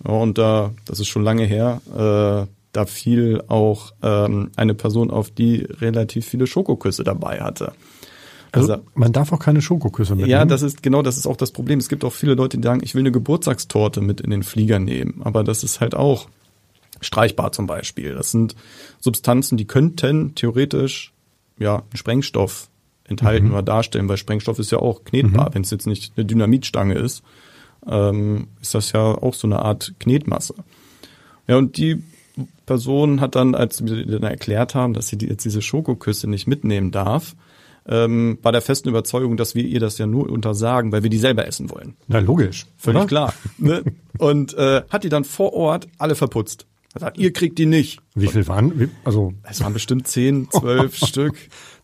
[0.02, 5.30] Und da, das ist schon lange her, äh, da fiel auch ähm, eine Person auf,
[5.30, 7.72] die relativ viele Schokoküsse dabei hatte.
[8.54, 10.30] Also, also man darf auch keine Schokoküsse mitnehmen.
[10.30, 11.78] Ja, das ist genau, das ist auch das Problem.
[11.78, 14.78] Es gibt auch viele Leute, die sagen, ich will eine Geburtstagstorte mit in den Flieger
[14.78, 16.28] nehmen, aber das ist halt auch
[17.00, 18.14] streichbar zum Beispiel.
[18.14, 18.54] Das sind
[19.00, 21.12] Substanzen, die könnten theoretisch
[21.58, 22.68] ja einen Sprengstoff
[23.06, 23.52] enthalten mhm.
[23.52, 25.50] oder darstellen, weil Sprengstoff ist ja auch knetbar.
[25.50, 25.54] Mhm.
[25.54, 27.22] Wenn es jetzt nicht eine Dynamitstange ist,
[27.86, 30.54] ähm, ist das ja auch so eine Art Knetmasse.
[31.46, 32.02] Ja, und die
[32.66, 36.46] Person hat dann, als wir dann erklärt haben, dass sie die, jetzt diese Schokoküsse nicht
[36.46, 37.36] mitnehmen darf,
[37.86, 41.18] ähm, bei der festen Überzeugung, dass wir ihr das ja nur untersagen, weil wir die
[41.18, 41.94] selber essen wollen.
[42.08, 42.66] Na logisch.
[42.76, 43.06] Völlig oder?
[43.06, 43.34] klar.
[43.58, 43.82] Ne?
[44.18, 46.66] Und äh, hat die dann vor Ort alle verputzt.
[46.94, 48.00] Er sagt, ihr kriegt die nicht.
[48.14, 48.78] Wie viel waren?
[48.78, 51.34] Wie, also es waren bestimmt zehn, zwölf Stück.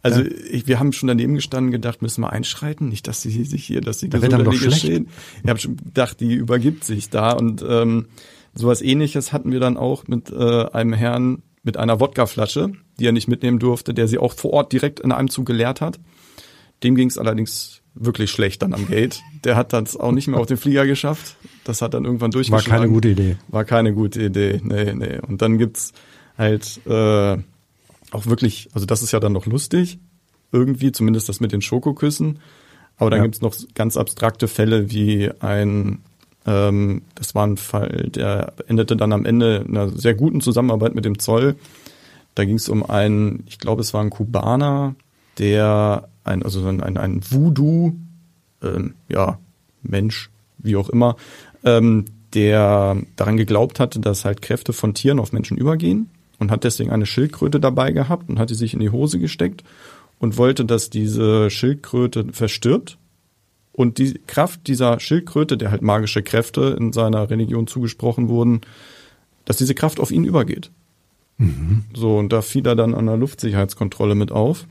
[0.02, 0.30] Also ja.
[0.50, 3.80] ich, wir haben schon daneben gestanden, gedacht, müssen wir einschreiten, nicht, dass sie sich hier,
[3.80, 4.78] dass sie da doch schlecht.
[4.78, 5.08] stehen.
[5.42, 8.06] Ich habe schon gedacht, die übergibt sich da und ähm,
[8.54, 13.12] sowas Ähnliches hatten wir dann auch mit äh, einem Herrn mit einer Wodkaflasche, die er
[13.12, 15.98] nicht mitnehmen durfte, der sie auch vor Ort direkt in einem Zug geleert hat.
[16.82, 19.20] Dem ging es allerdings wirklich schlecht dann am Gate.
[19.44, 21.36] Der hat das auch nicht mehr auf den Flieger geschafft.
[21.64, 22.70] Das hat dann irgendwann durchgeschlagen.
[22.70, 23.36] War keine gute Idee.
[23.48, 24.60] War keine gute Idee.
[24.62, 25.18] Nee, nee.
[25.26, 25.92] Und dann gibt's
[26.38, 27.36] halt äh,
[28.12, 29.98] auch wirklich, also das ist ja dann noch lustig,
[30.52, 32.38] irgendwie, zumindest das mit den Schokoküssen.
[32.96, 33.24] Aber dann ja.
[33.24, 36.00] gibt's noch ganz abstrakte Fälle wie ein,
[36.46, 40.94] ähm, das war ein Fall, der endete dann am Ende in einer sehr guten Zusammenarbeit
[40.94, 41.56] mit dem Zoll.
[42.34, 44.94] Da ging es um einen, ich glaube, es war ein Kubaner,
[45.38, 47.94] der ein, also ein, ein, ein Voodoo,
[48.62, 49.38] ähm, ja,
[49.82, 51.16] Mensch, wie auch immer,
[51.64, 56.64] ähm, der daran geglaubt hatte, dass halt Kräfte von Tieren auf Menschen übergehen und hat
[56.64, 59.64] deswegen eine Schildkröte dabei gehabt und hat die sich in die Hose gesteckt
[60.18, 62.98] und wollte, dass diese Schildkröte verstirbt
[63.72, 68.60] und die Kraft dieser Schildkröte, der halt magische Kräfte in seiner Religion zugesprochen wurden,
[69.44, 70.70] dass diese Kraft auf ihn übergeht.
[71.40, 71.84] Mhm.
[71.94, 74.66] So, und da fiel er dann an der Luftsicherheitskontrolle mit auf.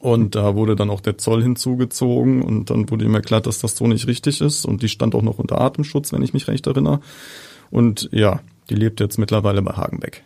[0.00, 3.76] Und da wurde dann auch der Zoll hinzugezogen und dann wurde ihm erklärt, dass das
[3.76, 4.64] so nicht richtig ist.
[4.64, 7.00] Und die stand auch noch unter Atemschutz, wenn ich mich recht erinnere.
[7.70, 10.22] Und ja, die lebt jetzt mittlerweile bei Hagenbeck.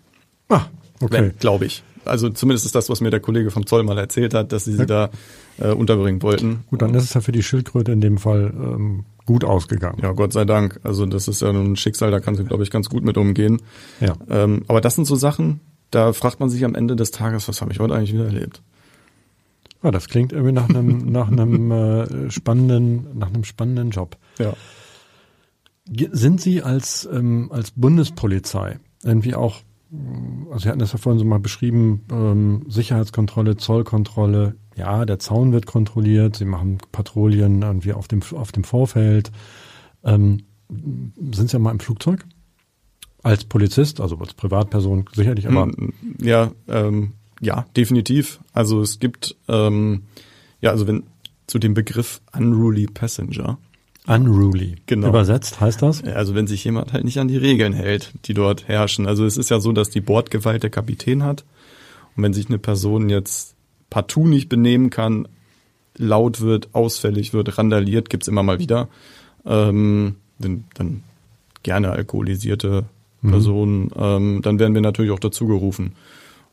[0.48, 0.66] Ah,
[1.00, 1.32] okay.
[1.38, 1.82] Glaube ich.
[2.04, 4.72] Also zumindest ist das, was mir der Kollege vom Zoll mal erzählt hat, dass sie
[4.72, 4.86] sie ja.
[4.86, 5.10] da
[5.58, 6.64] äh, unterbringen wollten.
[6.70, 10.00] Gut, dann ist es ja für die Schildkröte in dem Fall ähm, gut ausgegangen.
[10.02, 10.80] Ja, Gott sei Dank.
[10.82, 13.62] Also das ist ja ein Schicksal, da kann sie, glaube ich, ganz gut mit umgehen.
[14.00, 14.14] Ja.
[14.28, 15.60] Ähm, aber das sind so Sachen,
[15.92, 18.60] da fragt man sich am Ende des Tages, was habe ich heute eigentlich wieder erlebt?
[19.84, 24.16] Ja, das klingt irgendwie nach einem, nach einem äh, spannenden, nach einem spannenden Job.
[24.40, 24.54] Ja.
[26.10, 29.60] Sind Sie als, ähm, als Bundespolizei irgendwie auch,
[30.50, 35.52] also Sie hatten das ja vorhin so mal beschrieben, ähm, Sicherheitskontrolle, Zollkontrolle, ja, der Zaun
[35.52, 39.30] wird kontrolliert, Sie machen Patrouillen irgendwie auf dem, auf dem Vorfeld.
[40.04, 42.24] Ähm, sind Sie ja mal im Flugzeug?
[43.22, 45.64] Als Polizist, also als Privatperson sicherlich, aber.
[45.64, 48.40] Hm, ja, ähm, ja, definitiv.
[48.52, 50.04] Also es gibt, ähm,
[50.60, 51.04] ja, also wenn
[51.46, 53.58] zu dem Begriff Unruly Passenger.
[54.06, 54.76] Unruly.
[54.86, 55.08] Genau.
[55.08, 56.02] Übersetzt heißt das?
[56.04, 59.06] Also wenn sich jemand halt nicht an die Regeln hält, die dort herrschen.
[59.06, 61.44] Also es ist ja so, dass die Bordgewalt der Kapitän hat.
[62.16, 63.56] Und wenn sich eine Person jetzt
[63.90, 65.28] partout nicht benehmen kann,
[65.96, 68.88] laut wird, ausfällig wird, randaliert, gibt's immer mal wieder,
[69.44, 71.02] ähm, dann, dann
[71.62, 72.86] gerne alkoholisierte
[73.20, 73.30] mhm.
[73.30, 73.90] Personen, mhm.
[73.96, 75.92] ähm, dann werden wir natürlich auch dazu gerufen.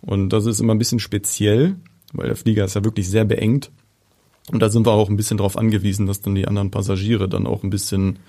[0.02, 1.76] Und das ist immer ein bisschen speziell,
[2.14, 3.72] weil der Flieger ist ja wirklich sehr beengt.
[4.52, 7.48] Und da sind wir auch ein bisschen darauf angewiesen, dass dann die anderen Passagiere dann
[7.48, 8.20] auch ein bisschen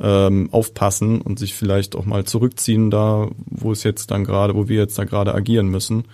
[0.00, 4.68] ähm, aufpassen und sich vielleicht auch mal zurückziehen da, wo es jetzt dann gerade, wo
[4.68, 6.04] wir jetzt da gerade agieren müssen,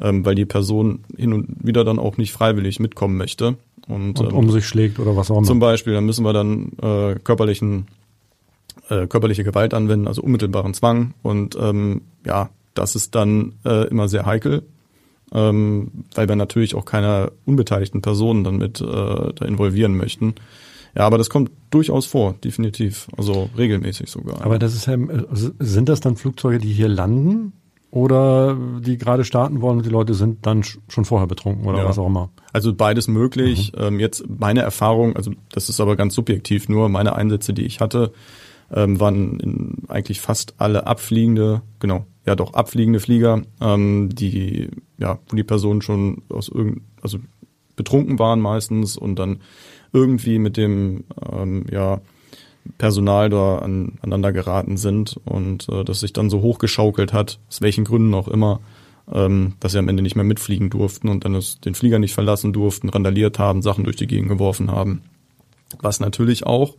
[0.00, 3.56] ähm, weil die Person hin und wieder dann auch nicht freiwillig mitkommen möchte.
[3.86, 5.46] Und, und ähm, um sich schlägt oder was auch immer.
[5.46, 7.86] Zum Beispiel, dann müssen wir dann äh, körperlichen
[8.88, 11.14] äh, körperliche Gewalt anwenden, also unmittelbaren Zwang.
[11.22, 14.62] Und ähm, ja, das ist dann äh, immer sehr heikel,
[15.32, 20.34] ähm, weil wir natürlich auch keine unbeteiligten Personen dann mit äh, da involvieren möchten.
[20.96, 23.08] Ja, aber das kommt durchaus vor, definitiv.
[23.16, 24.42] Also regelmäßig sogar.
[24.42, 24.96] Aber das ist ja,
[25.32, 27.52] sind das dann Flugzeuge, die hier landen?
[27.94, 31.84] Oder die gerade starten wollen und die Leute sind dann schon vorher betrunken oder ja.
[31.84, 32.30] was auch immer?
[32.52, 33.70] Also beides möglich.
[33.72, 33.82] Mhm.
[33.82, 37.78] Ähm, jetzt meine Erfahrung, also das ist aber ganz subjektiv nur, meine Einsätze, die ich
[37.78, 38.12] hatte,
[38.74, 45.20] ähm, waren in eigentlich fast alle abfliegende, genau, ja doch abfliegende Flieger, ähm, die ja,
[45.28, 47.18] wo die Personen schon aus irgend, also
[47.76, 49.38] betrunken waren meistens und dann
[49.92, 52.00] irgendwie mit dem ähm, ja
[52.78, 57.60] Personal da an, aneinander geraten sind und äh, das sich dann so hochgeschaukelt hat, aus
[57.60, 58.60] welchen Gründen auch immer,
[59.12, 62.14] ähm, dass sie am Ende nicht mehr mitfliegen durften und dann es, den Flieger nicht
[62.14, 65.02] verlassen durften, randaliert haben, Sachen durch die Gegend geworfen haben.
[65.80, 66.74] Was natürlich auch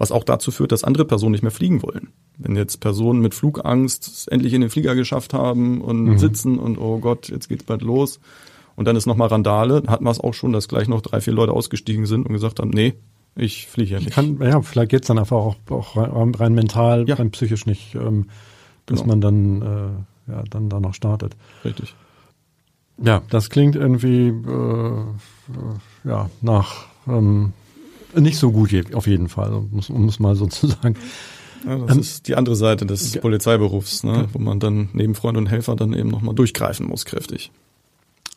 [0.00, 2.08] was auch dazu führt, dass andere Personen nicht mehr fliegen wollen.
[2.38, 6.18] Wenn jetzt Personen mit Flugangst es endlich in den Flieger geschafft haben und mhm.
[6.18, 8.18] sitzen und oh Gott, jetzt geht's bald los
[8.76, 11.34] und dann ist nochmal Randale, hatten wir es auch schon, dass gleich noch drei, vier
[11.34, 12.94] Leute ausgestiegen sind und gesagt haben, nee,
[13.36, 14.12] ich fliege ja nicht.
[14.12, 17.14] Kann, ja, vielleicht geht's dann einfach auch, auch rein, rein mental, ja.
[17.14, 18.28] rein psychisch nicht, ähm,
[18.86, 19.12] dass genau.
[19.12, 21.36] man dann, äh, ja, dann da noch startet.
[21.64, 21.94] Richtig.
[23.02, 25.04] Ja, das klingt irgendwie äh,
[26.04, 27.52] ja nach ähm,
[28.14, 30.96] nicht so gut auf jeden Fall, um es mal so zu sagen.
[31.66, 33.20] Ja, das ähm, ist die andere Seite des ja.
[33.20, 34.28] Polizeiberufs, ne, okay.
[34.32, 37.50] wo man dann neben Freund und Helfer dann eben nochmal durchgreifen muss, kräftig.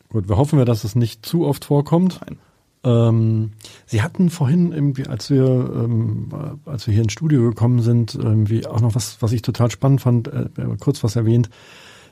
[0.09, 2.19] Gut, wir hoffen wir, dass es nicht zu oft vorkommt.
[2.21, 2.37] Nein.
[2.83, 3.51] Ähm,
[3.85, 6.29] Sie hatten vorhin irgendwie, als wir, ähm,
[6.65, 10.01] als wir hier ins Studio gekommen sind, irgendwie auch noch was, was ich total spannend
[10.01, 11.49] fand, äh, kurz was erwähnt,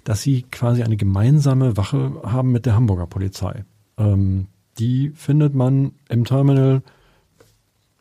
[0.04, 3.66] dass Sie quasi eine gemeinsame Wache haben mit der Hamburger Polizei.
[3.98, 4.48] Ähm,
[4.80, 6.82] die findet man im Terminal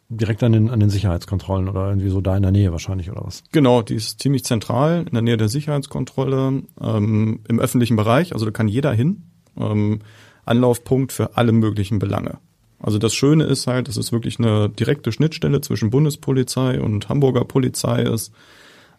[0.09, 3.25] direkt an den, an den Sicherheitskontrollen oder irgendwie so da in der Nähe wahrscheinlich oder
[3.25, 3.45] was?
[3.53, 8.45] Genau, die ist ziemlich zentral in der Nähe der Sicherheitskontrolle ähm, im öffentlichen Bereich, also
[8.45, 9.25] da kann jeder hin.
[9.57, 10.01] Ähm,
[10.45, 12.39] Anlaufpunkt für alle möglichen Belange.
[12.81, 17.45] Also das Schöne ist halt, dass es wirklich eine direkte Schnittstelle zwischen Bundespolizei und Hamburger
[17.45, 18.33] Polizei ist,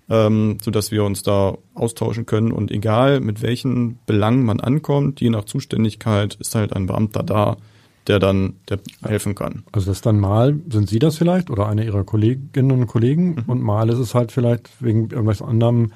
[0.09, 5.19] ähm, so dass wir uns da austauschen können und egal mit welchen Belangen man ankommt,
[5.19, 7.57] je nach Zuständigkeit ist halt ein Beamter da,
[8.07, 9.63] der dann der helfen kann.
[9.71, 13.43] Also das dann mal, sind Sie das vielleicht oder eine Ihrer Kolleginnen und Kollegen mhm.
[13.47, 15.93] und mal ist es halt vielleicht wegen irgendwelchen Annahmen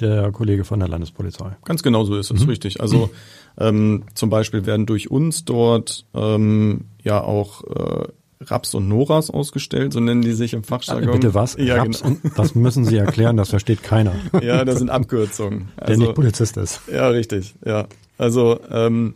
[0.00, 1.56] der Kollege von der Landespolizei.
[1.64, 2.48] Ganz genau so ist es, mhm.
[2.48, 2.80] richtig.
[2.80, 3.10] Also
[3.58, 8.08] ähm, zum Beispiel werden durch uns dort ähm, ja auch äh,
[8.44, 11.08] Raps und Noras ausgestellt, so nennen die sich im Fachjargon.
[11.08, 11.56] Äh, bitte was?
[11.58, 12.16] Ja, Raps genau.
[12.24, 14.14] und das müssen Sie erklären, das versteht keiner.
[14.42, 15.68] Ja, das sind Abkürzungen.
[15.76, 16.80] Also, der nicht Polizist ist.
[16.92, 17.54] Ja, richtig.
[17.64, 17.86] Ja,
[18.18, 19.14] also ähm,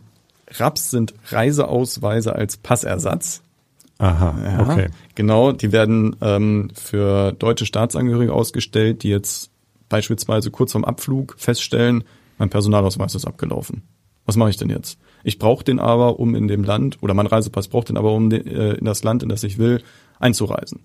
[0.51, 3.41] Raps sind Reiseausweise als Passersatz.
[3.97, 4.89] Aha, ja, okay.
[5.15, 9.49] Genau, die werden ähm, für deutsche Staatsangehörige ausgestellt, die jetzt
[9.89, 12.03] beispielsweise kurz vorm Abflug feststellen,
[12.37, 13.83] mein Personalausweis ist abgelaufen.
[14.25, 14.99] Was mache ich denn jetzt?
[15.23, 18.29] Ich brauche den aber, um in dem Land, oder mein Reisepass braucht den aber, um
[18.31, 19.81] äh, in das Land, in das ich will,
[20.19, 20.81] einzureisen.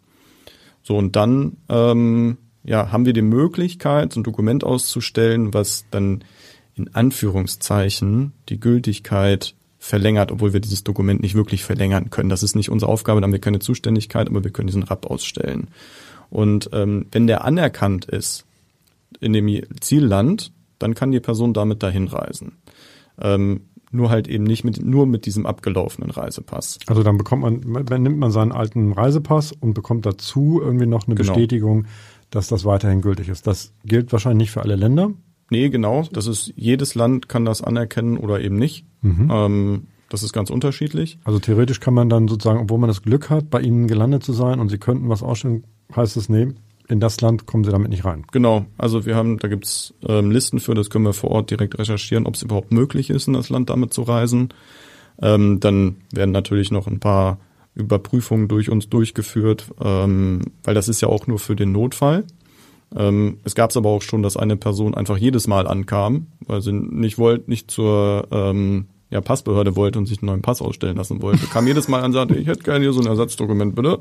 [0.83, 6.25] So, und dann ähm, ja, haben wir die Möglichkeit, so ein Dokument auszustellen, was dann
[6.75, 12.29] in Anführungszeichen die Gültigkeit verlängert, obwohl wir dieses Dokument nicht wirklich verlängern können.
[12.29, 15.07] Das ist nicht unsere Aufgabe, dann haben wir keine Zuständigkeit, aber wir können diesen RAP
[15.07, 15.69] ausstellen.
[16.31, 18.47] Und ähm, wenn der anerkannt ist
[19.19, 19.49] in dem
[19.81, 22.59] Zielland, dann kann die Person damit dahin reisen.
[23.21, 26.79] Ähm, nur halt eben nicht mit, nur mit diesem abgelaufenen Reisepass.
[26.87, 31.07] Also dann bekommt man, dann nimmt man seinen alten Reisepass und bekommt dazu irgendwie noch
[31.07, 31.35] eine genau.
[31.35, 31.87] Bestätigung,
[32.31, 33.47] dass das weiterhin gültig ist.
[33.47, 35.11] Das gilt wahrscheinlich nicht für alle Länder.
[35.51, 36.05] Nee, genau.
[36.11, 38.87] Das ist, jedes Land kann das anerkennen oder eben nicht.
[39.03, 39.29] Mhm.
[39.31, 41.19] Ähm, das ist ganz unterschiedlich.
[41.25, 44.33] Also theoretisch kann man dann sozusagen, obwohl man das Glück hat, bei Ihnen gelandet zu
[44.33, 46.49] sein und Sie könnten was ausstellen, heißt es, nee,
[46.93, 48.25] in das Land kommen sie damit nicht rein.
[48.31, 51.79] Genau, also wir haben, da gibt's ähm, Listen für, das können wir vor Ort direkt
[51.79, 54.51] recherchieren, ob es überhaupt möglich ist, in das Land damit zu reisen.
[55.21, 57.39] Ähm, dann werden natürlich noch ein paar
[57.75, 62.25] Überprüfungen durch uns durchgeführt, ähm, weil das ist ja auch nur für den Notfall.
[62.95, 66.61] Ähm, es gab es aber auch schon, dass eine Person einfach jedes Mal ankam, weil
[66.61, 70.97] sie nicht wollte, nicht zur ähm, ja, Passbehörde wollte und sich einen neuen Pass ausstellen
[70.97, 71.47] lassen wollte.
[71.47, 74.01] Kam jedes Mal an und sagte, ich hätte gerne hier so ein Ersatzdokument, bitte.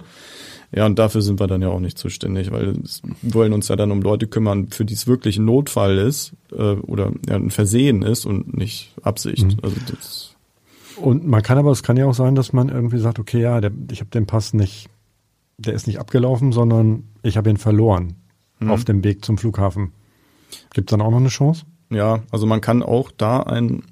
[0.73, 2.75] Ja, und dafür sind wir dann ja auch nicht zuständig, weil
[3.21, 6.33] wir wollen uns ja dann um Leute kümmern, für die es wirklich ein Notfall ist
[6.53, 9.43] äh, oder ja, ein Versehen ist und nicht Absicht.
[9.43, 9.57] Mhm.
[9.61, 10.31] Also das
[11.01, 13.59] und man kann aber, es kann ja auch sein, dass man irgendwie sagt, okay, ja,
[13.59, 14.87] der, ich habe den Pass nicht,
[15.57, 18.15] der ist nicht abgelaufen, sondern ich habe ihn verloren
[18.59, 18.71] mhm.
[18.71, 19.93] auf dem Weg zum Flughafen.
[20.73, 21.65] Gibt es dann auch noch eine Chance?
[21.91, 23.83] Ja, also man kann auch da einen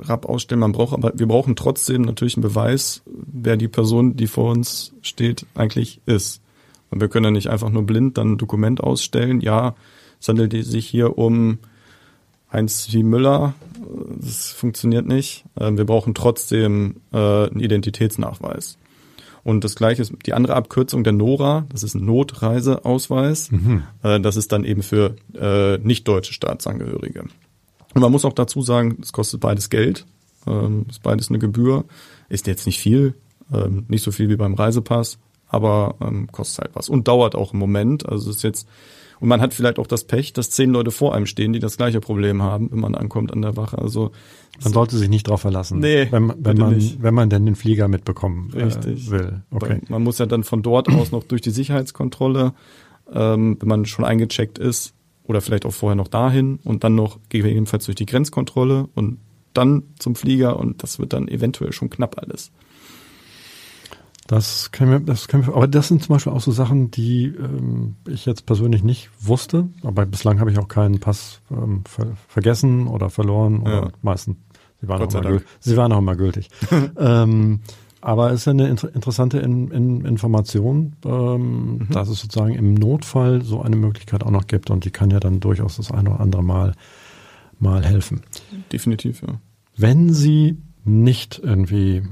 [0.00, 0.60] RAP ausstellen.
[0.60, 4.94] Man braucht aber, wir brauchen trotzdem natürlich einen Beweis, wer die Person, die vor uns
[5.02, 6.40] steht, eigentlich ist.
[6.90, 9.40] Und wir können ja nicht einfach nur blind dann ein Dokument ausstellen.
[9.40, 9.74] Ja,
[10.20, 11.58] es handelt sich hier um
[12.52, 13.54] Heinz wie Müller.
[14.20, 15.44] Das funktioniert nicht.
[15.58, 18.78] Ähm, wir brauchen trotzdem äh, einen Identitätsnachweis.
[19.44, 23.50] Und das gleiche ist die andere Abkürzung der NORA, das ist ein Notreiseausweis.
[23.50, 23.82] Mhm.
[24.02, 27.24] Äh, das ist dann eben für äh, nicht deutsche Staatsangehörige.
[27.94, 30.06] Und man muss auch dazu sagen, es kostet beides Geld,
[30.46, 31.84] ähm, ist beides eine Gebühr,
[32.28, 33.14] ist jetzt nicht viel,
[33.52, 37.52] ähm, nicht so viel wie beim Reisepass, aber ähm, kostet halt was und dauert auch
[37.52, 38.08] im Moment.
[38.08, 38.68] Also es ist jetzt
[39.20, 41.76] und man hat vielleicht auch das Pech, dass zehn Leute vor einem stehen, die das
[41.76, 43.78] gleiche Problem haben, wenn man ankommt an der Wache.
[43.78, 44.12] Also
[44.62, 47.02] man sollte sich nicht drauf verlassen, nee, wenn, wenn man nicht.
[47.02, 49.10] wenn man denn den Flieger mitbekommen äh, Richtig.
[49.10, 49.42] will.
[49.50, 49.80] Okay.
[49.88, 52.52] Man muss ja dann von dort aus noch durch die Sicherheitskontrolle,
[53.12, 54.94] ähm, wenn man schon eingecheckt ist,
[55.28, 59.18] oder vielleicht auch vorher noch dahin und dann noch gegebenenfalls durch die Grenzkontrolle und
[59.54, 62.50] dann zum Flieger und das wird dann eventuell schon knapp alles.
[64.26, 67.26] Das können wir, das können wir, aber das sind zum Beispiel auch so Sachen, die
[67.26, 69.68] ähm, ich jetzt persönlich nicht wusste.
[69.82, 73.88] Aber bislang habe ich auch keinen Pass ähm, ver vergessen oder verloren oder ja.
[74.02, 74.36] meistens.
[74.80, 76.50] Sie waren, auch immer, sie waren auch immer gültig.
[76.98, 77.60] ähm,
[78.08, 81.88] aber es ist eine inter interessante in, in Information, ähm, mhm.
[81.90, 85.20] dass es sozusagen im Notfall so eine Möglichkeit auch noch gibt und die kann ja
[85.20, 86.72] dann durchaus das eine oder andere Mal,
[87.58, 88.22] mal helfen.
[88.72, 89.38] Definitiv, ja.
[89.76, 92.02] Wenn Sie nicht irgendwie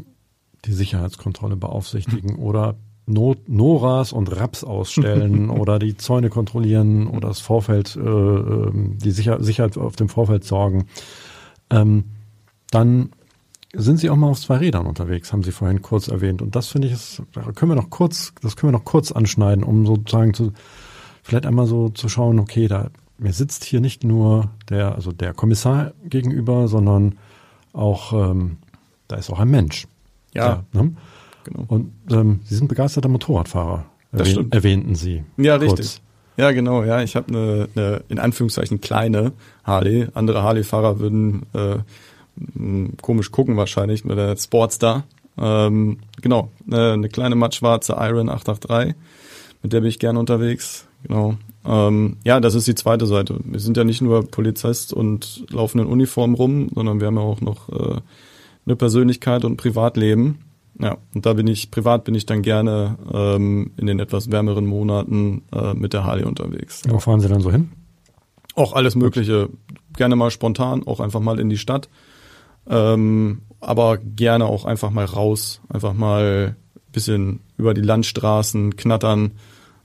[0.67, 2.39] die Sicherheitskontrolle beaufsichtigen mhm.
[2.43, 2.75] oder
[3.07, 9.13] Not, Noras und Raps ausstellen oder die Zäune kontrollieren oder das Vorfeld, äh, ähm, die
[9.13, 10.89] Sicher Sicherheit auf dem Vorfeld sorgen,
[11.71, 12.05] ähm,
[12.71, 13.13] dann
[13.77, 16.43] sind Sie auch mal auf zwei Rädern unterwegs, haben Sie vorhin kurz erwähnt.
[16.43, 19.13] Und das finde ich, ist, da können wir noch kurz, das können wir noch kurz
[19.13, 20.53] anschneiden, um sozusagen zu,
[21.23, 25.35] vielleicht einmal so zu schauen, okay, da, mir sitzt hier nicht nur der, also der
[25.35, 27.17] Kommissar gegenüber, sondern
[27.73, 28.59] auch, ähm,
[29.09, 29.87] da ist auch ein Mensch.
[30.35, 30.65] Ja.
[30.73, 30.97] Der, ne?
[31.45, 31.65] Genau.
[31.69, 34.55] Und ähm, Sie sind begeisterter Motorradfahrer, das stimmt.
[34.55, 35.25] erwähnten Sie.
[35.37, 35.79] Ja, kurz.
[35.79, 36.03] richtig.
[36.37, 37.03] Ja, genau, ja.
[37.03, 39.33] Ich habe eine, eine in Anführungszeichen kleine
[39.65, 40.09] Harley.
[40.13, 41.79] Andere Harley-Fahrer würden äh,
[43.03, 45.05] komisch gucken wahrscheinlich mit der Sportstar.
[45.39, 48.95] Ähm, genau, eine, eine kleine mattschwarze Iron 883,
[49.63, 50.87] mit der bin ich gerne unterwegs.
[51.03, 51.37] Genau.
[51.65, 53.39] Ähm, ja, das ist die zweite Seite.
[53.45, 57.23] Wir sind ja nicht nur Polizist und laufen in Uniform rum, sondern wir haben ja
[57.23, 58.01] auch noch äh,
[58.67, 60.39] eine Persönlichkeit und ein Privatleben.
[60.79, 64.67] Ja, und da bin ich, privat bin ich dann gerne ähm, in den etwas wärmeren
[64.67, 66.83] Monaten äh, mit der Harley unterwegs.
[66.87, 67.71] Wo fahren Sie dann so hin?
[68.55, 69.49] Auch alles Mögliche.
[69.97, 71.89] Gerne mal spontan, auch einfach mal in die Stadt.
[72.69, 76.57] Ähm, aber gerne auch einfach mal raus, einfach mal
[76.93, 79.33] bisschen über die Landstraßen knattern,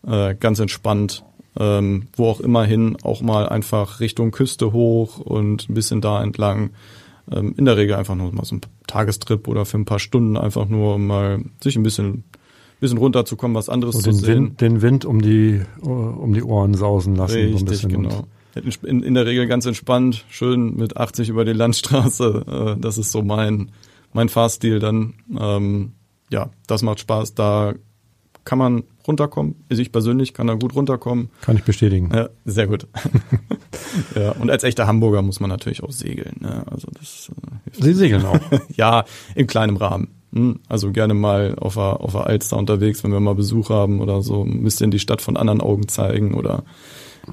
[0.08, 1.24] äh, ganz entspannt,
[1.60, 6.24] ähm, wo auch immer hin, auch mal einfach Richtung Küste hoch und ein bisschen da
[6.24, 6.72] entlang.
[7.30, 10.38] Ähm, in der Regel einfach nur mal so ein Tagestrip oder für ein paar Stunden
[10.38, 12.24] einfach nur, um mal sich ein bisschen
[12.80, 14.28] bisschen runterzukommen, was anderes und zu den sehen.
[14.28, 17.36] Wind, den Wind um die um die Ohren sausen lassen.
[17.36, 21.45] Richtig, so ein bisschen genau in, in der Regel ganz entspannt, schön mit 80 über
[21.45, 22.75] die Landstraße.
[22.77, 23.71] Äh, das ist so mein,
[24.13, 25.15] mein Fahrstil dann.
[25.39, 25.93] Ähm,
[26.29, 27.35] ja, das macht Spaß.
[27.35, 27.73] Da
[28.43, 29.56] kann man runterkommen.
[29.69, 31.29] Ich persönlich kann da gut runterkommen.
[31.41, 32.10] Kann ich bestätigen.
[32.13, 32.87] Ja, sehr gut.
[34.15, 36.37] ja, und als echter Hamburger muss man natürlich auch segeln.
[36.39, 36.63] Ne?
[36.69, 38.39] Also das, äh, Sie segeln auch?
[38.75, 40.10] ja, in kleinem Rahmen.
[40.34, 40.60] Hm?
[40.69, 44.21] Also gerne mal auf der, auf der Alster unterwegs, wenn wir mal Besuch haben oder
[44.21, 46.63] so, ein bisschen die Stadt von anderen Augen zeigen oder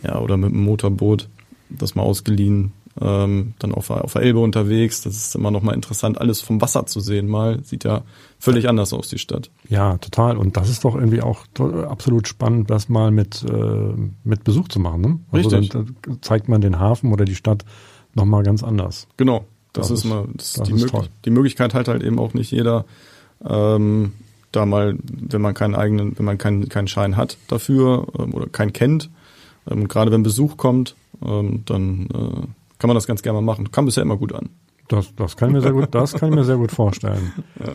[0.02, 1.28] ja, oder mit dem Motorboot,
[1.70, 5.02] das mal ausgeliehen, ähm, dann auf, auf der Elbe unterwegs.
[5.02, 7.28] Das ist immer noch mal interessant, alles vom Wasser zu sehen.
[7.28, 8.02] Mal sieht ja
[8.38, 9.50] völlig anders aus die Stadt.
[9.68, 10.36] Ja, total.
[10.36, 11.44] Und das ist doch irgendwie auch
[11.88, 13.92] absolut spannend, das mal mit äh,
[14.24, 15.00] mit Besuch zu machen.
[15.00, 15.20] Ne?
[15.30, 15.70] Also Richtig.
[15.70, 17.64] Dann zeigt man den Hafen oder die Stadt
[18.14, 19.06] noch mal ganz anders.
[19.16, 19.44] Genau.
[19.72, 22.34] Das, das ist mal das das die, ist Mög die Möglichkeit hat halt eben auch
[22.34, 22.84] nicht jeder.
[23.44, 24.12] Ähm,
[24.52, 28.46] da mal, wenn man keinen eigenen, wenn man keinen keinen Schein hat dafür ähm, oder
[28.46, 29.10] keinen kennt,
[29.70, 32.46] Ähm, gerade wenn Besuch kommt, ähm, dann äh,
[32.78, 33.70] kann man das ganz gerne mal machen.
[33.70, 34.48] Kam bisher immer gut an.
[34.88, 37.32] Das, das kann ich mir sehr gut, das kann ich mir sehr gut vorstellen.
[37.60, 37.74] Ja.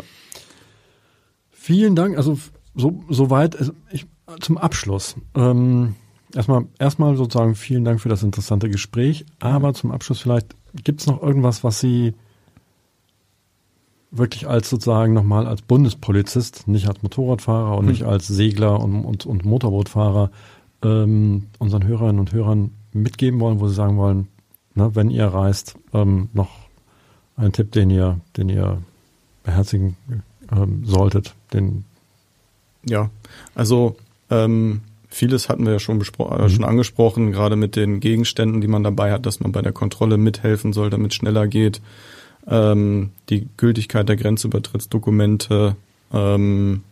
[1.52, 2.18] Vielen Dank.
[2.18, 2.38] Also
[2.76, 3.56] so soweit.
[3.56, 4.06] Also ich,
[4.42, 5.16] zum Abschluss.
[5.36, 5.96] Ähm,
[6.36, 9.26] erstmal, erstmal sozusagen vielen Dank für das interessante Gespräch.
[9.40, 12.14] Aber zum Abschluss vielleicht gibt es noch irgendwas, was Sie
[14.12, 17.92] wirklich als sozusagen nochmal als Bundespolizist, nicht als Motorradfahrer und hm.
[17.92, 20.30] nicht als Segler und, und, und Motorbootfahrer
[20.84, 24.28] ähm, unseren Hörerinnen und Hörern mitgeben wollen, wo sie sagen wollen,
[24.76, 26.50] ne, wenn ihr reist, ähm, noch
[27.38, 28.82] ein Tipp, den ihr, den ihr
[29.44, 29.98] beherzigen
[30.52, 31.86] ähm, solltet, den
[32.86, 33.10] ja,
[33.56, 33.96] also
[34.30, 34.82] ähm,
[35.14, 36.50] vieles hatten wir ja schon, besprochen, äh, mhm.
[36.50, 40.18] schon angesprochen, gerade mit den Gegenständen, die man dabei hat, dass man bei der Kontrolle
[40.18, 41.82] mithelfen soll, damit es schneller geht
[42.48, 45.76] ähm, die Gültigkeit der Grenzübertrittsdokumente
[46.12, 46.84] ähm,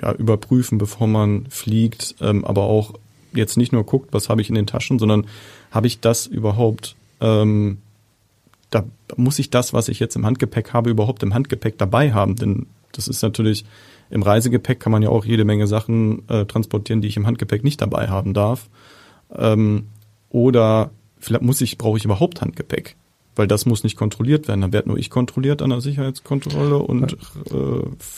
[0.00, 2.94] ja, überprüfen, bevor man fliegt, ähm, aber auch
[3.32, 5.26] jetzt nicht nur guckt, was habe ich in den Taschen, sondern
[5.70, 7.78] habe ich das überhaupt, ähm,
[8.70, 8.84] da
[9.16, 12.66] muss ich das, was ich jetzt im Handgepäck habe, überhaupt im Handgepäck dabei haben, denn
[12.92, 13.64] das ist natürlich
[14.10, 17.64] im Reisegepäck kann man ja auch jede Menge Sachen äh, transportieren, die ich im Handgepäck
[17.64, 18.68] nicht dabei haben darf.
[19.34, 19.86] Ähm,
[20.28, 22.96] oder vielleicht muss ich, brauche ich überhaupt Handgepäck?
[23.36, 24.60] Weil das muss nicht kontrolliert werden.
[24.60, 27.16] Da werde nur ich kontrolliert an der Sicherheitskontrolle und äh,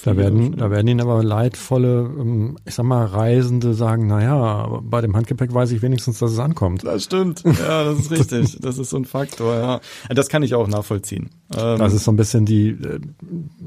[0.04, 5.00] da werden da werden ihnen aber leidvolle, ähm, ich sag mal Reisende sagen, naja, bei
[5.00, 6.84] dem Handgepäck weiß ich wenigstens, dass es ankommt.
[6.84, 9.54] Das stimmt, ja, das ist richtig, das ist so ein Faktor.
[9.54, 11.30] Ja, das kann ich auch nachvollziehen.
[11.54, 13.00] Ähm, das ist so ein bisschen die, äh,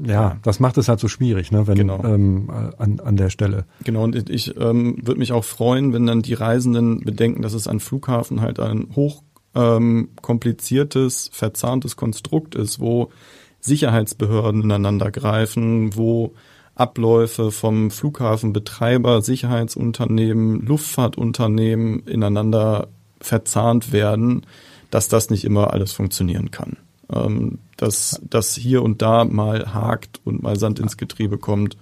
[0.04, 2.02] ja, das macht es halt so schwierig, ne, wenn genau.
[2.04, 3.64] ähm, an an der Stelle.
[3.84, 7.68] Genau und ich ähm, würde mich auch freuen, wenn dann die Reisenden bedenken, dass es
[7.68, 9.22] an Flughafen halt ein hoch
[9.56, 13.10] ähm, kompliziertes, verzahntes Konstrukt ist, wo
[13.60, 16.34] Sicherheitsbehörden ineinander greifen, wo
[16.74, 22.88] Abläufe vom Flughafenbetreiber, Sicherheitsunternehmen, Luftfahrtunternehmen ineinander
[23.20, 24.44] verzahnt werden,
[24.90, 26.76] dass das nicht immer alles funktionieren kann.
[27.12, 31.76] Ähm, dass das hier und da mal hakt und mal Sand ins Getriebe kommt.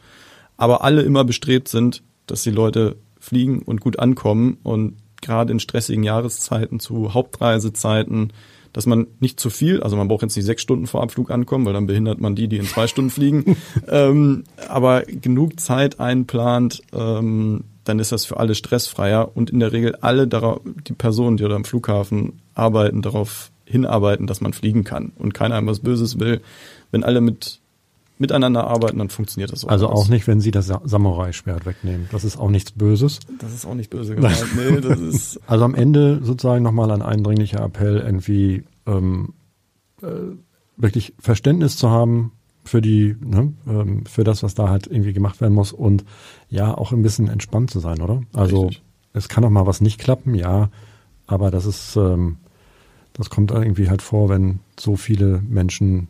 [0.57, 5.61] Aber alle immer bestrebt sind, dass die Leute fliegen und gut ankommen und gerade in
[5.61, 8.33] stressigen Jahreszeiten zu Hauptreisezeiten,
[8.72, 11.64] dass man nicht zu viel, also man braucht jetzt nicht sechs Stunden vor Abflug ankommen,
[11.64, 13.57] weil dann behindert man die, die in zwei Stunden fliegen,
[13.89, 19.72] ähm, aber genug Zeit einplant, ähm, dann ist das für alle stressfreier und in der
[19.72, 24.85] Regel alle darauf, die Personen, die oder am Flughafen arbeiten, darauf hinarbeiten, dass man fliegen
[24.85, 26.41] kann und keiner einem was Böses will.
[26.91, 27.61] Wenn alle mit
[28.19, 29.69] miteinander arbeiten, dann funktioniert das auch.
[29.69, 32.09] Also auch nicht, wenn sie das Samurai-Schwert wegnehmen.
[32.12, 33.21] Das ist auch nichts Böses.
[33.39, 34.45] Das ist auch nicht böse gemeint.
[34.57, 39.35] nee, das ist also am Ende sozusagen nochmal ein eindringlicher Appell, irgendwie ähm,
[40.03, 40.07] äh,
[40.77, 42.33] wirklich Verständnis zu haben
[42.65, 46.05] für die, ne, ähm, für das, was da halt irgendwie gemacht werden muss und
[46.49, 48.23] ja, auch ein bisschen entspannt zu sein, oder?
[48.33, 48.83] Also Richtig.
[49.12, 50.71] es kann auch mal was nicht klappen, ja,
[51.27, 52.37] aber das ist, ähm,
[53.12, 56.09] das kommt irgendwie halt vor, wenn so viele Menschen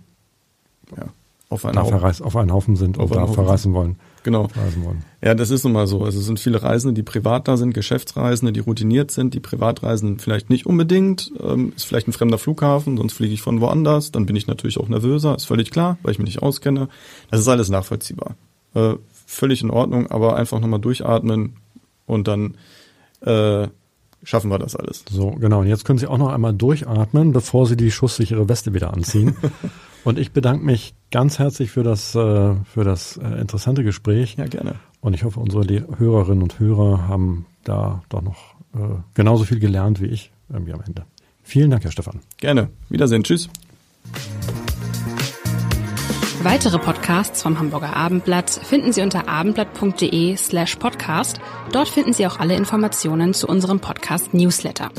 [0.97, 1.07] ja
[1.51, 3.97] auf einen, Haufen, verreis, auf einen Haufen sind und da verreisen wollen.
[4.23, 4.49] Genau.
[4.83, 5.05] Wollen.
[5.23, 6.03] Ja, das ist nun mal so.
[6.03, 10.19] Also es sind viele Reisende, die privat da sind, Geschäftsreisende, die routiniert sind, die Privatreisenden
[10.19, 11.31] vielleicht nicht unbedingt.
[11.41, 14.11] Ähm, ist vielleicht ein fremder Flughafen, sonst fliege ich von woanders.
[14.11, 16.89] Dann bin ich natürlich auch nervöser, ist völlig klar, weil ich mich nicht auskenne.
[17.31, 18.37] Das ist alles nachvollziehbar.
[18.75, 18.95] Äh,
[19.27, 21.57] völlig in Ordnung, aber einfach nochmal durchatmen
[22.07, 22.57] und dann
[23.21, 23.69] äh,
[24.23, 25.05] schaffen wir das alles.
[25.11, 25.61] So, genau.
[25.61, 29.37] Und jetzt können Sie auch noch einmal durchatmen, bevor Sie die schusssichere Weste wieder anziehen.
[30.05, 34.37] Und ich bedanke mich ganz herzlich für das, äh, für das äh, interessante Gespräch.
[34.37, 34.75] Ja, gerne.
[35.01, 35.65] Und ich hoffe, unsere
[35.99, 40.83] Hörerinnen und Hörer haben da doch noch äh, genauso viel gelernt wie ich irgendwie am
[40.83, 41.05] Ende.
[41.43, 42.21] Vielen Dank, Herr Stefan.
[42.37, 42.69] Gerne.
[42.89, 43.23] Wiedersehen.
[43.23, 43.49] Tschüss.
[46.43, 51.41] Weitere Podcasts vom Hamburger Abendblatt finden Sie unter abendblatt.de slash podcast.
[51.73, 54.91] Dort finden Sie auch alle Informationen zu unserem Podcast Newsletter.